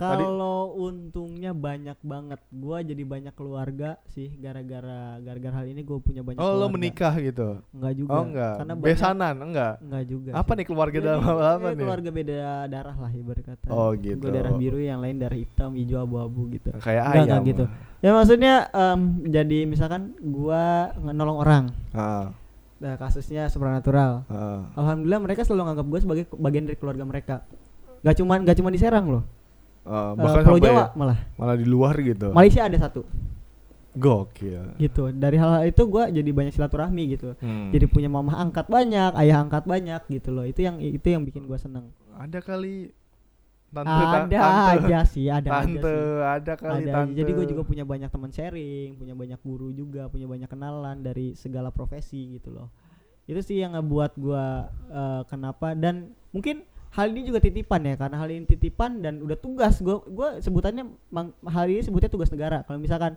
[0.03, 6.21] Kalau untungnya banyak banget, gua jadi banyak keluarga sih gara-gara gara-gara hal ini gue punya
[6.21, 6.37] banyak.
[6.37, 6.75] Oh, lo keluarga.
[6.75, 7.49] menikah gitu?
[7.71, 8.11] Enggak juga.
[8.11, 8.55] Oh, enggak.
[8.59, 9.75] Karena banyak, Besanan enggak?
[9.79, 10.31] enggak juga.
[10.35, 10.57] Apa sih.
[10.59, 11.85] nih keluarga Jadi, dalam hal apa ya, nih?
[11.87, 13.67] Keluarga beda darah lah ibarat kata.
[13.71, 14.19] Oh, gitu.
[14.19, 16.69] Gue darah biru, yang lain darah hitam, hijau, abu-abu gitu.
[16.79, 17.23] Kayak Enggak, ayam.
[17.23, 17.65] enggak gitu.
[18.03, 22.35] Ya maksudnya em, jadi misalkan gua nolong orang, Ah,
[22.77, 24.27] nah, kasusnya supranatural.
[24.27, 24.67] ah.
[24.75, 27.35] Alhamdulillah mereka selalu nganggap gue sebagai bagian dari keluarga mereka.
[28.03, 29.23] Gak cuman gak cuman di Serang loh.
[29.83, 31.18] Eh, bahkan Pulau sampai Jawa malah.
[31.35, 32.31] malah di luar gitu.
[32.31, 33.03] Malaysia ada satu.
[33.92, 34.73] Gokil.
[34.79, 37.68] gitu dari hal-hal itu gua jadi banyak silaturahmi gitu Hmm.
[37.68, 41.45] jadi punya mama angkat banyak ayah angkat banyak gitu loh itu yang itu yang bikin
[41.45, 42.88] gua seneng ada kali
[43.68, 47.12] tante ta- ada tante, aja sih ada tante, aja sih ada kali ada tante.
[47.14, 51.33] jadi gue juga punya banyak teman sharing punya banyak guru juga punya banyak kenalan dari
[51.35, 52.73] segala profesi gitu loh
[53.23, 54.45] itu sih yang ngebuat gua
[54.88, 59.35] eh, kenapa dan mungkin hal ini juga titipan ya karena hal ini titipan dan udah
[59.35, 59.81] tugas.
[59.81, 62.61] Gua gua sebutannya mang- hal ini sebutnya tugas negara.
[62.63, 63.17] Kalau misalkan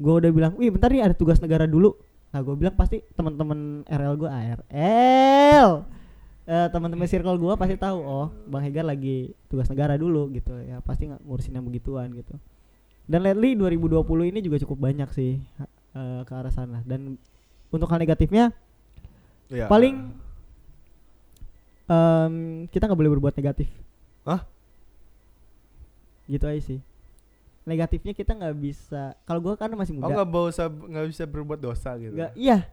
[0.00, 1.92] gua udah bilang wih bentar nih ada tugas negara dulu.
[2.32, 5.84] Nah gue bilang pasti teman-teman RL gua ARL
[6.42, 10.80] eh, teman-teman circle gua pasti tahu oh bang Hegar lagi tugas negara dulu gitu ya.
[10.80, 12.32] Pasti nggak ngurusin yang begituan gitu.
[13.04, 15.36] Dan lately 2020 ini juga cukup banyak sih
[15.92, 16.80] eh, ke arah sana.
[16.88, 17.20] Dan
[17.68, 18.48] untuk hal negatifnya
[19.52, 19.68] Iya.
[19.68, 20.08] paling
[21.92, 22.34] em,
[22.66, 23.68] kita nggak boleh berbuat negatif
[24.22, 24.40] Hah?
[26.24, 26.80] gitu aja sih
[27.62, 31.60] negatifnya kita nggak bisa kalau gua kan masih Oh muda nggak bisa nggak bisa berbuat
[31.60, 32.10] dosa gitu.
[32.12, 32.66] nggak iya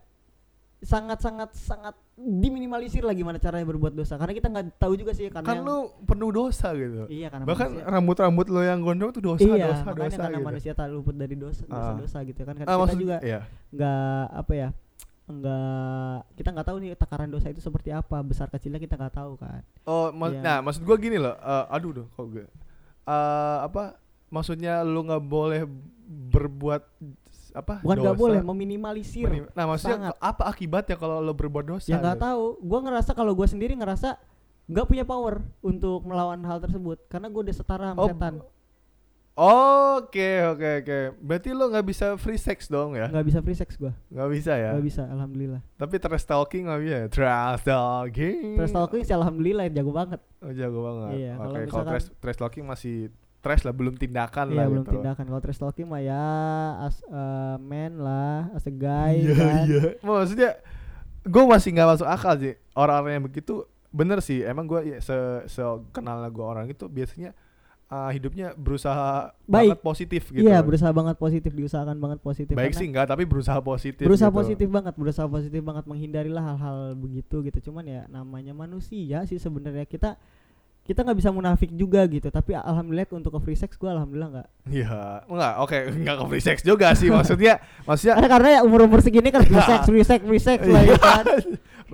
[0.79, 5.27] sangat sangat sangat diminimalisir lah gimana caranya berbuat dosa karena kita nggak tahu juga sih
[5.27, 7.03] karena kan lu penuh dosa gitu.
[7.07, 10.47] iya karena Bahkan manusia- rambut-rambut lo yang gondrong tuh dosa, iya dosa, dosa karena gitu.
[10.47, 11.97] manusia tak luput dari dosa dosa, Ah.
[11.99, 13.39] dosa gitu kan kan Ah, kita maksud- juga iya.
[13.69, 14.69] nggak apa ya
[15.31, 19.33] nggak kita nggak tahu nih takaran dosa itu seperti apa besar kecilnya kita nggak tahu
[19.35, 20.41] kan Oh, mak- Iya.
[20.41, 21.33] nah maksud gua gini loh.
[21.33, 22.45] eh, aduh dong, kok gue.
[23.03, 23.97] Eh, apa?
[24.27, 25.65] Maksudnya lu nggak boleh
[26.07, 26.81] berbuat
[27.51, 27.81] apa?
[27.81, 30.13] bukan nggak boleh meminimalisir Menim- Nah, maksudnya Sangat.
[30.19, 31.85] apa akibatnya kalau lo berbuat dosa?
[31.85, 32.25] ya nggak gitu?
[32.27, 34.21] tahu gue ngerasa kalau gue sendiri ngerasa
[34.67, 38.33] nggak punya power untuk melawan hal tersebut karena gue udah setara sama Oh, setan
[39.39, 40.97] Oke, oke, oke.
[41.17, 43.07] Berarti lo nggak bisa free sex dong ya?
[43.07, 44.75] nggak bisa free sex gue Nggak bisa ya?
[44.75, 46.95] nggak bisa alhamdulillah Tapi trash talking nggak bisa.
[46.97, 47.05] ya?
[47.07, 48.59] Trash talking.
[48.59, 51.09] terus talking sih alhamdulillah jago banget Oh, jago banget.
[51.17, 52.95] Iya, Oke, kalau trash, trash talking masih
[53.39, 54.93] trash lah, belum tindakan iya lah belum gitu.
[54.99, 56.25] tindakan kalau trash talking mah ya
[56.83, 57.23] as a
[57.55, 59.81] man lah as a guy Iya, kan iya.
[60.03, 60.51] Maksudnya
[61.21, 63.63] gue masih nggak masuk akal sih orang-orang yang begitu.
[63.89, 65.15] Bener sih, emang gue ya, se,
[65.47, 67.31] se kenal gue orang itu biasanya
[67.89, 69.73] uh, hidupnya berusaha Baik.
[69.73, 70.45] banget positif gitu.
[70.45, 74.05] iya berusaha banget positif diusahakan banget positif Baik sih enggak, tapi berusaha positif.
[74.05, 74.39] berusaha gitu.
[74.39, 79.89] positif banget berusaha positif banget menghindarilah hal-hal begitu gitu cuman ya namanya manusia sih sebenarnya
[79.89, 80.15] kita
[80.89, 84.47] kita nggak bisa munafik juga gitu tapi alhamdulillah untuk ke free sex gue alhamdulillah nggak
[84.73, 87.61] Iya, enggak, oke, enggak ke free sex juga sih maksudnya.
[87.89, 90.81] maksudnya karena karena ya umur umur segini kan free sex free sex free sex lah
[90.81, 91.25] ya kan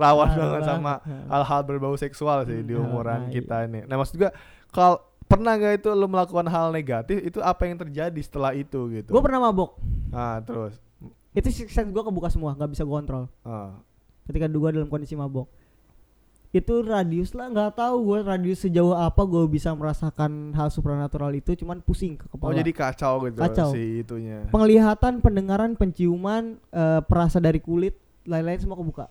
[0.00, 0.94] rawan banget sama
[1.28, 3.84] hal-hal berbau seksual sih di umuran nah, kita ini.
[3.84, 4.32] Nah, maksud gua
[4.72, 7.18] kalau pernah gak itu lo melakukan hal negatif?
[7.20, 9.10] Itu apa yang terjadi setelah itu gitu?
[9.10, 9.76] gue pernah mabok.
[10.08, 10.78] Nah, terus?
[11.30, 13.28] Itu six sense gue kebuka semua nggak bisa gue kontrol.
[13.42, 13.76] Ah.
[14.24, 15.46] ketika gue dalam kondisi mabok.
[16.50, 21.52] Itu radius lah nggak tahu gue radius sejauh apa gue bisa merasakan hal supranatural itu
[21.54, 23.68] cuman pusing ke Oh, kepala jadi kacau gitu Kacau.
[23.70, 24.48] si itunya.
[24.48, 29.06] penglihatan pendengaran penciuman eh, perasa dari kulit lain-lain semua kebuka.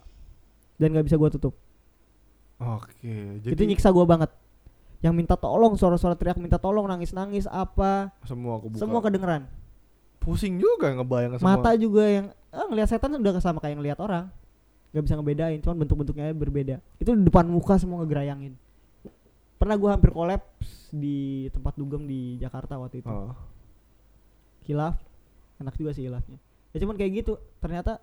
[0.76, 1.54] Dan nggak bisa gue tutup.
[2.56, 4.32] Oke, jadi itu nyiksa gue banget
[5.04, 8.80] yang minta tolong suara-suara teriak minta tolong nangis-nangis apa semua kebuka.
[8.80, 9.42] semua kedengeran
[10.20, 11.56] pusing juga ngebayang semua.
[11.56, 14.32] mata juga yang ah, ngelihat setan udah sama kayak ngelihat orang
[14.96, 18.56] nggak bisa ngebedain cuman bentuk-bentuknya berbeda itu di depan muka semua ngegerayangin
[19.60, 23.36] pernah gue hampir kolaps di tempat dugem di Jakarta waktu itu Oh.
[24.64, 24.96] kilaf
[25.60, 26.40] enak juga sih kilafnya
[26.72, 28.00] ya cuman kayak gitu ternyata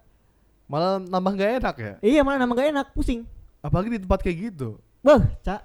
[0.71, 1.95] Malah nambah gak enak ya?
[2.01, 3.29] iya mana nama gak enak pusing
[3.63, 4.83] Apalagi di tempat kayak gitu.
[5.07, 5.63] Wah, Cak.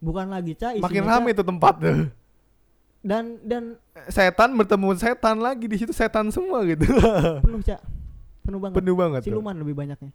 [0.00, 2.08] Bukan lagi, isinya, Makin rame tuh tempat tuh.
[3.00, 3.62] Dan dan
[4.08, 6.84] Setan bertemu setan lagi di situ setan semua gitu.
[7.44, 7.80] penuh, Cak.
[8.40, 8.74] Penuh banget.
[8.76, 9.20] Penuh banget.
[9.20, 9.28] tuh.
[9.30, 10.12] Siluman lebih banyaknya.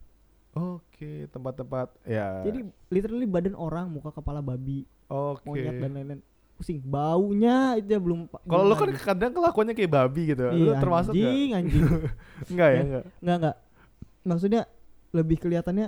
[0.52, 2.42] Oke, tempat-tempat ya.
[2.42, 5.44] Jadi literally badan orang, muka kepala babi, oke.
[5.44, 6.20] monyet dan lain-lain.
[6.56, 6.80] Pusing.
[6.80, 8.96] Baunya aja belum Kalau lo kan lagi.
[8.98, 10.48] kadang kelakuannya kayak babi gitu.
[10.48, 11.28] lu Iya, termasuk nggak?
[11.28, 11.84] anjing, anjing.
[12.50, 12.82] Enggak ya, Ya.
[12.82, 13.04] enggak.
[13.20, 13.56] Enggak enggak.
[14.24, 14.62] Maksudnya
[15.12, 15.86] lebih kelihatannya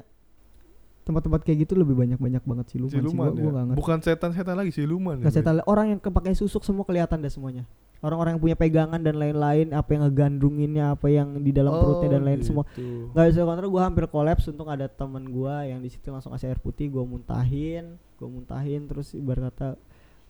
[1.09, 3.01] tempat-tempat kayak gitu lebih banyak-banyak banget siluman, sih.
[3.01, 3.42] Siluman Gua, ya.
[3.49, 3.79] gua ngerti.
[3.81, 5.16] Bukan setan-setan lagi, siluman.
[5.25, 5.64] Nggak saya tahu.
[5.64, 7.64] orang yang kepakai susuk semua kelihatan deh semuanya.
[7.99, 12.14] Orang-orang yang punya pegangan dan lain-lain, apa yang ngegandrunginnya, apa yang di dalam Oh, perutnya
[12.14, 12.62] dan lain semua.
[12.79, 13.11] gitu.
[13.11, 16.55] Gak bisa kontrol, gue hampir kolaps untung ada teman gua yang di situ langsung kasih
[16.55, 19.75] air putih, gue muntahin, gue muntahin, terus ibarat kata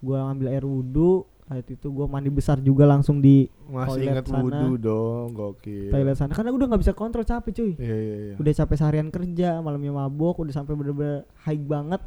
[0.01, 4.25] gue ambil air wudhu, saat itu gue mandi besar juga langsung di Masih toilet ingat
[4.29, 4.45] sana.
[4.45, 5.89] wudhu dong, gokil.
[5.89, 8.35] toilet sana karena udah nggak bisa kontrol capek cuy Iya, iya, iya.
[8.37, 12.05] udah capek seharian kerja malamnya mabok udah sampai bener-bener high banget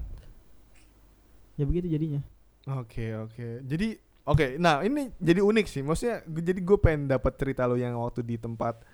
[1.56, 2.22] ya begitu jadinya
[2.62, 3.66] Oke, oke.
[3.66, 5.82] Jadi oke, nah ini jadi unik sih.
[5.82, 8.86] Maksudnya jadi gue pengen dapat cerita lo yang waktu di tempat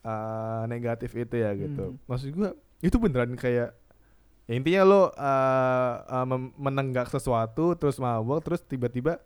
[0.00, 1.92] uh, negatif itu ya gitu.
[1.92, 2.00] Hmm.
[2.08, 2.50] Maksud gue
[2.80, 3.76] itu beneran kayak
[4.42, 6.24] ya intinya lo uh, uh,
[6.56, 9.20] menenggak sesuatu terus mabok terus tiba-tiba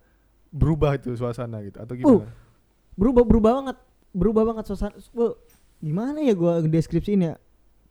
[0.50, 2.28] berubah itu suasana gitu atau gimana?
[2.96, 3.76] berubah berubah banget.
[4.16, 4.96] Berubah banget suasana.
[5.12, 5.36] Wah,
[5.78, 7.34] gimana ya gua deskripsiin ya?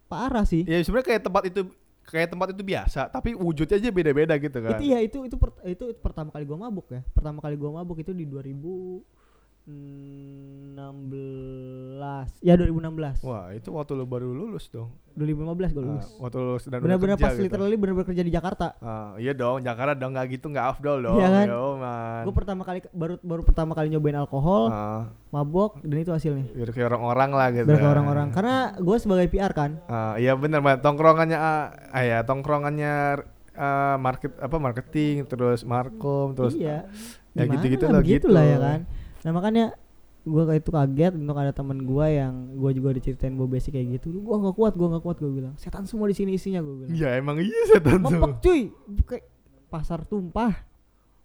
[0.10, 0.66] Parah sih.
[0.66, 1.62] Ya sebenarnya kayak tempat itu
[2.06, 4.78] kayak tempat itu biasa, tapi wujudnya aja beda-beda gitu kan.
[4.78, 7.02] itu ya itu itu per- itu pertama kali gua mabuk ya.
[7.14, 8.26] Pertama kali gua mabuk itu di
[9.66, 10.78] 2016
[12.40, 14.94] ya 2016 Wah, itu waktu lo baru lulus dong.
[15.16, 17.44] 2015 gua Ah, lulus waktu lulus dan kerja pas gitu.
[17.48, 21.18] literally benar-benar kerja di Jakarta Ah, iya dong, Jakarta dong nggak gitu nggak afdol dong.
[21.18, 21.46] Iya kan?
[21.48, 22.22] Yo, man.
[22.22, 26.70] gue pertama kali baru baru pertama kali nyobain alkohol Ah, mabok dan itu hasilnya biar
[26.70, 27.66] kayak orang-orang lah gitu.
[27.66, 32.04] biar ke orang-orang karena gue sebagai PR kan Ah, iya bener banget tongkrongannya ah, ah
[32.04, 32.94] ya tongkrongannya
[33.56, 36.86] ah, market apa marketing terus markom terus iya
[37.34, 38.36] ya gitu-gitu lah, lah begitu gitu.
[38.36, 38.80] lah ya kan
[39.26, 39.74] nah makanya
[40.26, 44.02] gue kayak itu kaget untuk ada teman gue yang gue juga diceritain gue basic kayak
[44.02, 46.86] gitu gue nggak kuat gue nggak kuat gue bilang setan semua di sini isinya gue
[46.86, 48.10] bilang Iya emang iya setan tuh.
[48.10, 48.62] Mepek cuy
[49.06, 49.26] kayak
[49.70, 50.54] pasar tumpah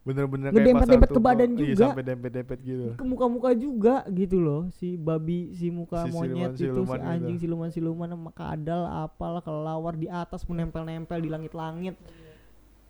[0.00, 1.50] Bener-bener kayak Ngedempet-dempet pasar ke badan.
[1.52, 1.86] Iya juga.
[1.92, 2.86] sampai dempet-dempet gitu.
[2.96, 7.04] ke muka-muka juga gitu loh si babi si muka Si monyet itu si gitu.
[7.04, 12.00] anjing siluman-siluman sama kadal apalah kelawar di atas menempel-nempel di langit-langit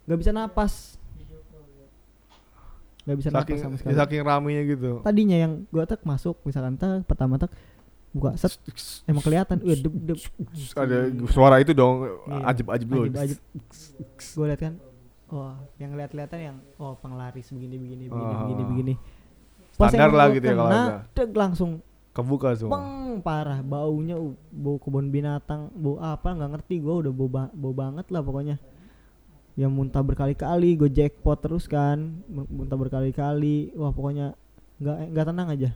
[0.07, 1.00] nggak bisa napas
[3.01, 5.01] nggak bisa Saking sama sekali saking ramenya gitu.
[5.01, 7.49] tadinya yang gua tak masuk misalkan tak pertama tak
[8.11, 8.59] buka set
[9.05, 10.21] emang kelihatan wih dep dep
[10.75, 12.11] Ada suara itu dong Iya.
[12.11, 12.43] dulu.
[12.45, 14.75] ajib ajib gue lihat kan
[15.29, 18.41] oh yang lihat-lihatan yang oh penglaris begini begini begini Ah.
[18.43, 18.95] begini begini
[19.71, 20.97] Standar lah gitu ya kalau kena, ada.
[21.15, 21.71] deg langsung
[22.11, 22.75] Kebuka semua.
[22.75, 22.89] peng
[23.23, 27.71] parah baunya uh, bau kebun binatang bau apa nggak ngerti gue udah bau, ba- bau
[27.73, 28.59] banget lah pokoknya
[29.61, 34.33] yang muntah berkali-kali gue jackpot terus kan mun- muntah berkali-kali wah pokoknya
[34.81, 35.71] nggak nggak tenang aja.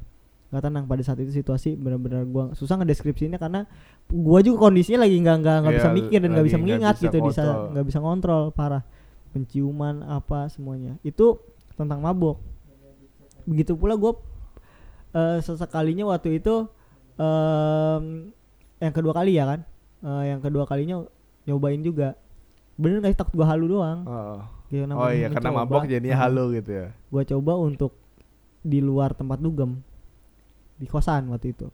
[0.49, 3.69] Nggak tenang pada saat itu situasi benar-benar gua susah ngedeskripsinya karena
[4.09, 7.05] gua juga kondisinya lagi nggak nggak nggak Iya, bisa mikir dan nggak bisa mengingat bisa
[7.05, 7.43] gitu bisa
[7.75, 8.83] nggak bisa ngontrol parah.
[9.35, 10.97] Penciuman apa semuanya.
[11.05, 11.43] Itu
[11.75, 12.39] tentang mabok.
[13.45, 14.17] Begitu pula gua
[15.13, 16.71] eh, sesekalinya waktu itu
[17.19, 18.31] em,
[18.81, 19.61] yang kedua kali ya kan?
[20.01, 21.03] Eh, yang kedua kalinya
[21.45, 22.17] nyobain juga
[22.75, 24.39] bener sih takut gua halu doang Oh.
[24.67, 25.67] Gitu, Oh iya karena mencoba.
[25.71, 26.87] mabok jadinya halo gitu ya.
[27.07, 27.93] gua coba untuk
[28.61, 29.79] di luar tempat dugem
[30.75, 31.71] di kosan waktu itu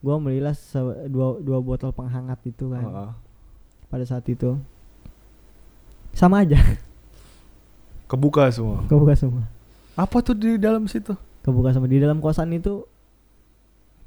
[0.00, 0.56] gua belilah
[1.06, 3.10] dua dua botol penghangat itu kan Heeh.
[3.86, 4.56] pada saat itu
[6.12, 6.56] sama aja
[8.06, 8.84] Kebuka semua.
[8.84, 9.44] kebuka semua
[9.94, 11.12] Apa tuh di dalam situ?
[11.40, 12.84] kebuka semua di dalam kosan itu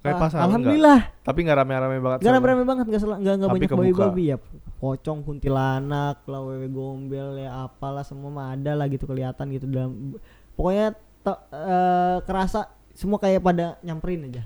[0.07, 0.47] Kayak pasar enggak?
[0.47, 2.19] alhamdulillah Tapi nggak rame-rame banget.
[2.19, 4.37] gak rame-rame banget nggak nggak Tapi banyak babi-babi ya
[4.77, 10.13] pocong kuntilanak lah wewe gombel ya apalah semua mah ada lah gitu kelihatan gitu dalam
[10.53, 14.45] pokoknya te- eh, kerasa semua kayak pada nyamperin aja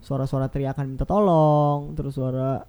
[0.00, 2.62] suara-suara teriakan minta tolong terus suara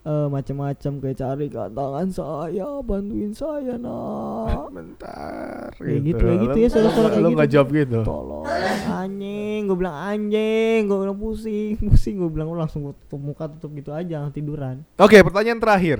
[0.00, 5.68] eh macam-macam kayak cari tangan saya bantuin saya nak Bentar.
[5.76, 7.36] Kayak gitu, kayak gitu ya, suara-suara kayak Lo gitu.
[7.36, 7.98] nggak jawab gitu.
[8.00, 8.44] tolong
[8.90, 13.44] anjing gue bilang anjing gue bilang pusing pusing gue bilang "Lu langsung gua tutup muka
[13.48, 15.98] tutup gitu aja tiduran Oke, pertanyaan terakhir.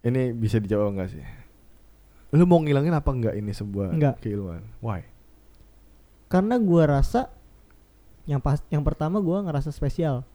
[0.00, 1.24] Ini bisa dijawab enggak sih?
[2.30, 4.20] Lu mau ngilangin apa enggak ini sebuah Enggak.
[4.20, 4.62] keilmuan?
[4.78, 5.02] Why?
[6.24, 7.30] karena gue rasa
[8.24, 10.26] yang pas yang pertama gue ngerasa spesial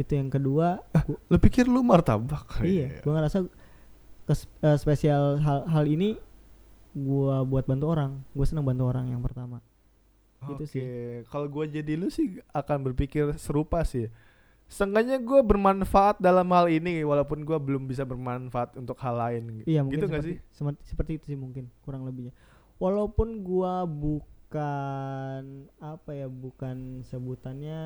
[0.00, 2.60] itu yang kedua gua- Lu pikir lu martabak?
[2.62, 3.44] iya gue ngerasa
[4.24, 6.16] kes, eh, spesial hal hal ini
[6.90, 9.60] gue buat bantu orang gue seneng bantu orang yang pertama
[10.40, 10.82] Oke, Gitu sih.
[11.26, 14.08] kalau gua jadi lu sih akan berpikir serupa sih.
[14.66, 19.60] Seenggaknya gue bermanfaat dalam hal ini walaupun gue belum bisa bermanfaat untuk hal lain.
[19.62, 20.36] Iya mungkin gitu seperti, sih?
[20.48, 22.32] seperti, seperti itu sih mungkin kurang lebihnya.
[22.78, 25.42] Walaupun gua bukan
[25.76, 27.82] apa ya bukan sebutannya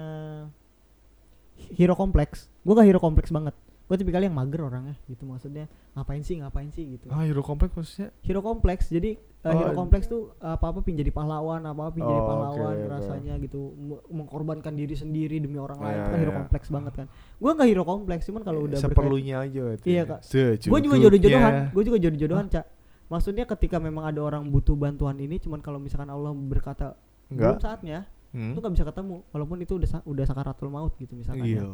[1.73, 2.47] hero kompleks.
[2.61, 3.55] Gua gak hero kompleks banget.
[3.85, 7.05] Gue tipikal yang mager orangnya gitu maksudnya ngapain sih ngapain sih gitu.
[7.07, 8.17] Ah, hero kompleks maksudnya?
[8.19, 9.77] Hero kompleks jadi uh, Oh, hero iya.
[9.77, 12.89] kompleks tuh apa apa pin jadi pahlawan apa apa pin jadi Oh, pahlawan oke.
[12.91, 16.39] rasanya gitu M- mengkorbankan diri sendiri demi orang lain Iya, itu kan hero iya.
[16.41, 17.07] kompleks banget kan.
[17.37, 19.85] Gua gak hero kompleks cuman kalau udah berkait- seperlunya aja itu.
[19.85, 20.05] Iya, ya.
[20.07, 20.21] Kak.
[20.25, 20.97] gue juga Secukupnya.
[21.05, 22.67] jodoh-jodohan gue juga jodoh-jodohan cak
[23.05, 26.97] maksudnya ketika memang ada orang butuh bantuan ini cuman kalau misalkan Allah berkata
[27.29, 27.61] belum Enggak.
[27.61, 27.99] saatnya
[28.35, 28.51] Hmm?
[28.51, 31.63] itu nggak bisa ketemu walaupun itu udah udah sakaratul maut gitu misalkan Iya.
[31.63, 31.71] ya.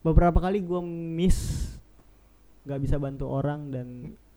[0.00, 1.74] beberapa kali gue miss
[2.62, 3.86] nggak bisa bantu orang dan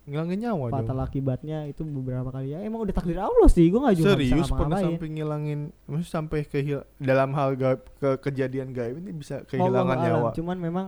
[0.03, 0.75] Ngilangin nyawa dong.
[0.81, 4.47] fatal akibatnya itu beberapa kali ya emang udah takdir Allah sih gue nggak juga Serius
[4.49, 9.83] pernah sampai ngilangin maksudnya sampai kehil dalam hal gaib, ke kejadian gaib ini bisa kehilangan
[9.93, 10.07] alam.
[10.17, 10.29] nyawa.
[10.31, 10.87] cuman memang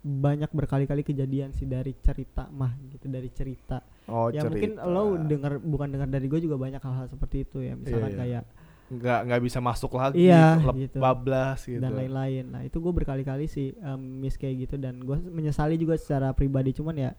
[0.00, 4.86] banyak berkali-kali kejadian sih dari cerita mah gitu dari cerita Oh, ya mungkin cerita.
[4.86, 8.20] lo dengar bukan dengar dari gue juga banyak hal-hal seperti itu ya misalkan Iya, iya.
[8.38, 8.42] kayak
[8.90, 10.98] nggak nggak bisa masuk lagi, Iya, gitu.
[10.98, 11.78] bablas gitu.
[11.78, 12.44] dan lain-lain.
[12.50, 16.74] Nah itu gue berkali-kali sih em, miss kayak gitu dan gue menyesali juga secara pribadi
[16.74, 17.12] cuman ya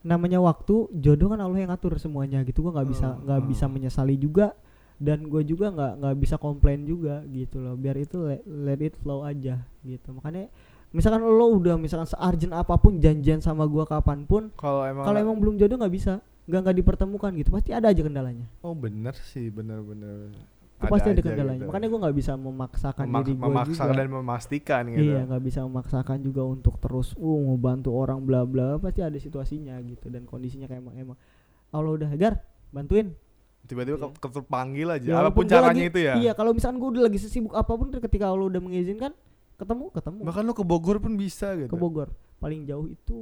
[0.00, 3.64] namanya waktu jodoh kan Allah yang ngatur semuanya gitu gue nggak bisa Hmm, nggak bisa
[3.68, 3.74] hmm.
[3.76, 4.56] menyesali juga
[4.96, 8.96] dan gue juga nggak nggak bisa komplain juga gitu loh biar itu let, let it
[8.96, 10.48] flow aja gitu makanya
[10.90, 15.18] misalkan lo udah misalkan searjen apa pun janjian sama gue kapan pun Kalau emang kalau
[15.20, 19.14] emang belum jodoh nggak bisa nggak nggak dipertemukan gitu pasti ada aja kendalanya oh bener
[19.14, 20.34] sih bener-bener.
[20.76, 21.68] itu pasti ada kendalanya gitu.
[21.68, 25.02] makanya gue nggak bisa memaksakan Memak- diri gue memaksa juga dan memastikan gitu.
[25.06, 29.76] Iya nggak bisa memaksakan juga untuk terus uh ngebantu orang bla bla pasti ada situasinya
[29.82, 31.16] gitu dan kondisinya kayak emang emang
[31.70, 33.12] Allah udah gar bantuin
[33.60, 34.08] Tiba-tiba Iya.
[34.08, 35.04] ke, ke- terpanggil aja.
[35.06, 36.14] Ya, apa pun caranya lagi- itu ya.
[36.16, 39.12] iya kalau misalkan gue udah lagi sesibuk apa pun ketika Allah udah mengizinkan
[39.54, 41.68] ketemu ketemu Bahkan lu ke Bogor pun bisa gitu.
[41.68, 43.18] ke Bogor paling jauh itu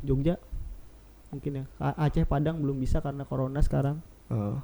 [0.00, 0.38] Jogja
[1.34, 1.64] mungkin ya.
[1.76, 3.98] A- Aceh Padang belum bisa karena corona sekarang.
[4.30, 4.56] Heeh.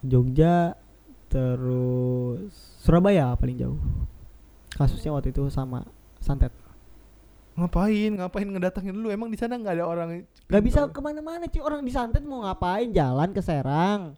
[0.00, 0.78] Jogja
[1.26, 3.80] terus Surabaya paling jauh.
[4.70, 5.82] Kasusnya waktu itu sama
[6.22, 6.54] santet.
[7.56, 8.12] Ngapain?
[8.14, 9.08] Ngapain ngedatangin lu?
[9.08, 11.58] Emang di sana nggak ada orang Gak bisa ke mana-mana cuy.
[11.58, 12.92] Orang di santet mau ngapain?
[12.92, 14.14] Jalan ke Serang.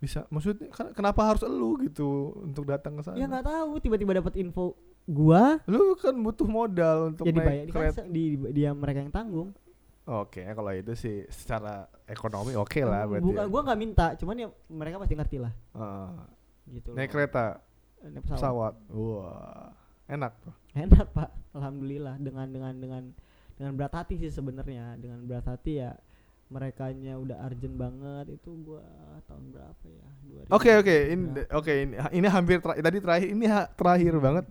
[0.00, 0.24] Bisa?
[0.32, 3.20] Maksudnya kan- kenapa harus lu gitu untuk datang ke sana?
[3.20, 3.70] ya nggak tahu.
[3.80, 4.72] Tiba-tiba dapat info
[5.04, 5.60] gua.
[5.68, 8.00] Lu kan butuh modal untuk jadi naik kereta.
[8.08, 9.52] di, dia mereka yang tanggung
[10.10, 13.22] Oke, kalau itu sih secara ekonomi oke lah berarti.
[13.24, 13.48] bukan ya.
[13.48, 16.10] gua nggak minta cuman ya mereka pasti ngerti lah Heeh.
[16.72, 17.14] gitu naik loh.
[17.14, 17.46] kereta,
[18.02, 18.74] Naik pesawat.
[18.74, 18.74] pesawat.
[18.90, 19.70] Wah,
[20.08, 20.54] enak tuh.
[20.72, 23.02] enak pak alhamdulillah dengan dengan dengan
[23.54, 25.94] dengan berat hati sih sebenarnya dengan berat hati ya
[26.48, 28.82] merekanya udah urgent banget itu gua
[29.24, 30.08] tahun berapa ya
[30.50, 30.96] 2000 Oke oke,
[31.52, 34.46] oke ini ini hampir tra- tadi terakhir ini ha- terakhir banget.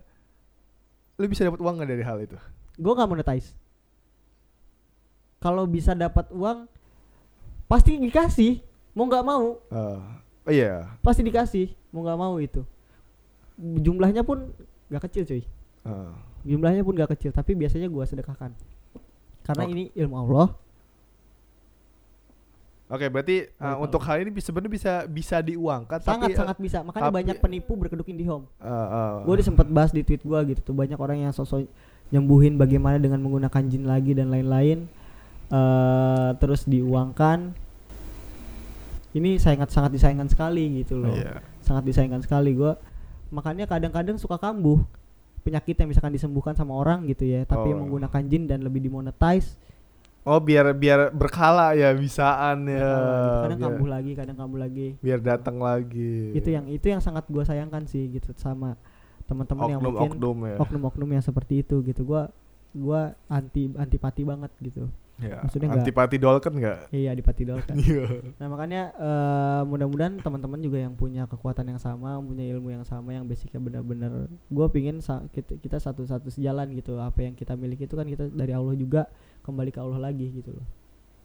[1.16, 2.40] Lu bisa dapat uang nggak dari hal itu?
[2.80, 3.52] gue nggak monetize
[5.40, 6.68] kalau bisa dapat uang
[7.66, 8.60] pasti dikasih.
[8.92, 9.60] Mau nggak mau.
[9.72, 10.92] Oh iya.
[11.00, 11.72] pasti dikasih.
[11.96, 12.62] Mau nggak mau itu.
[13.60, 14.52] Jumlahnya pun
[14.92, 15.44] nggak kecil cuy.
[15.80, 16.12] Eh.
[16.44, 18.52] jumlahnya pun nggak kecil tapi biasanya gua sedekahkan.
[19.48, 19.72] Karena Oke.
[19.72, 20.48] ini ilmu Allah.
[22.90, 26.58] Oke, berarti uh, Baik, untuk hal ini sebenarnya bisa bisa diuangkan sangat tapi uh, sangat
[26.58, 26.78] bisa.
[26.82, 30.60] Makanya tapi- banyak penipu berkeduk IndiHome uh, uh, gue udah bahas di tweet gua gitu
[30.60, 30.76] tuh.
[30.76, 31.70] Banyak orang yang sosok
[32.10, 34.90] nyembuhin bagaimana dengan menggunakan jin lagi dan lain-lain
[35.50, 37.54] eh terus diuangkan
[39.18, 41.42] ini sangat sangat disayangkan sekali gitu loh iya.
[41.66, 42.78] sangat disayangkan sekali gua
[43.34, 44.82] makanya kadang-kadang suka kambuh
[45.42, 47.78] penyakit yang misalkan disembuhkan sama orang gitu ya tapi Oh.
[47.82, 49.58] menggunakan jin dan lebih dimonetize
[50.28, 52.78] Oh, biar biar berkala ya bisaan ya.
[52.78, 56.36] eh, kadang biar, kambuh lagi kadang kambuh lagi biar datang lagi.
[56.36, 58.76] itu yang itu yang sangat gua sayangkan sih gitu sama
[59.26, 60.56] teman-teman yang oknum mungkin oknum ya.
[60.60, 62.30] oknum-oknum yang seperti itu gitu gua
[62.76, 65.44] gua anti antipati banget gitu ya.
[65.44, 66.80] maksudnya Antipati dolken nggak?
[66.90, 68.08] iya dipati kan Iya.
[68.36, 73.12] nah makanya eh, mudah-mudahan teman-teman juga yang punya kekuatan yang sama punya ilmu yang sama
[73.12, 77.84] yang basicnya benar-benar gue pingin sa- kita, kita satu-satu sejalan gitu apa yang kita miliki
[77.84, 79.08] itu kan kita dari Allah juga
[79.42, 80.68] kembali ke Allah lagi gitu loh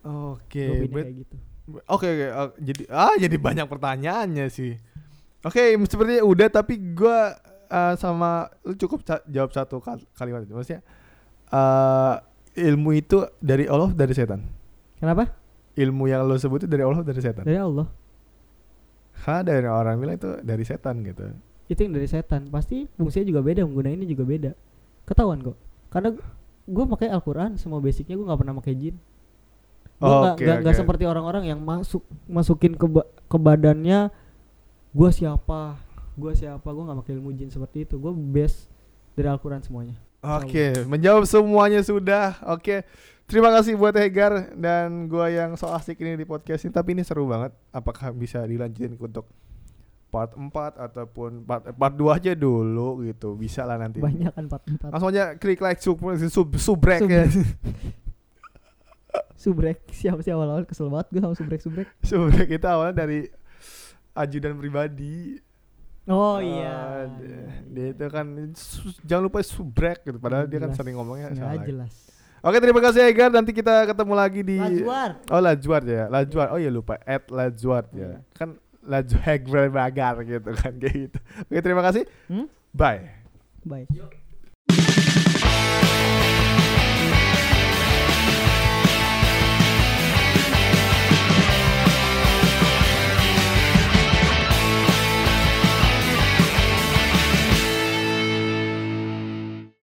[0.05, 1.37] Oke, Gua kayak gitu
[1.89, 4.77] Oke oke ah, jadi ah jadi banyak pertanyaannya sih.
[5.41, 7.33] Oke sepertinya udah tapi gua
[7.67, 10.85] ah, sama lu cukup jawab satu kal- kalimat itu maksudnya
[11.49, 12.15] eh
[12.55, 14.41] ilmu itu dari Allah dari setan.
[14.97, 15.31] kenapa?
[15.75, 17.43] Ilmu yang lu sebut itu dari Allah dari setan.
[17.43, 17.91] dari Allah.
[19.27, 21.35] Ha dari orang bilang itu dari setan gitu.
[21.65, 22.47] itu yang dari setan.
[22.53, 24.51] Pasti fungsinya juga beda menggunainnya juga beda.
[25.03, 25.57] Ketahuan kok.
[25.89, 26.13] Karena
[26.65, 28.97] gue pakai Al-Quran semua basicnya gue nggak pernah pakai jin.
[29.97, 30.81] Gue nggak Oke, nggak nggak oke.
[30.85, 34.13] seperti orang-orang yang masuk masukin ke ba- ke badannya
[34.93, 35.81] gue siapa?
[36.15, 36.69] Gue siapa?
[36.69, 37.97] Gue nggak pakai ilmu jin seperti itu.
[37.97, 38.69] Gue base
[39.17, 42.41] dari Al-Quran semuanya Oke, menjawab semuanya sudah.
[42.49, 42.83] Oke.
[43.25, 47.01] Terima kasih buat Hegar dan gua yang so asik ini di podcast ini tapi ini
[47.01, 47.57] seru banget.
[47.73, 49.25] Apakah bisa dilanjutin untuk
[50.13, 53.33] part 4 ataupun part part 2 aja dulu gitu.
[53.35, 53.99] Bisa lah nanti.
[53.99, 55.99] banyak kan empat empat Langsung aja klik like sub
[56.29, 57.25] sub subrek ya.
[59.43, 63.29] subrek siapa sih awal-awal kesel banget gue sama subrek subrek subrek itu awalnya dari
[64.15, 65.41] ajudan pribadi.
[66.07, 66.77] Oh Ah, iya
[67.15, 70.79] dia, dia itu kan su- jangan lupa subrek gitu padahal dia kan Jelas.
[70.79, 71.65] sering ngomongnya nggak salah.
[71.65, 71.93] jelas
[72.45, 73.33] Oke, terima kasih Hegar.
[73.33, 76.53] Nanti kita ketemu lagi di Lajuar Oh Lajuart ya, Lajuart.
[76.53, 78.05] Oh ya lupa, at Lajuart ya.
[78.05, 78.17] Iya.
[78.37, 81.19] Kan Lajuart Bagar gitu kan kayak gitu.
[81.41, 82.05] Oke terima kasih.
[82.29, 82.45] Hmm?
[82.77, 83.09] Bye.
[83.65, 83.89] bye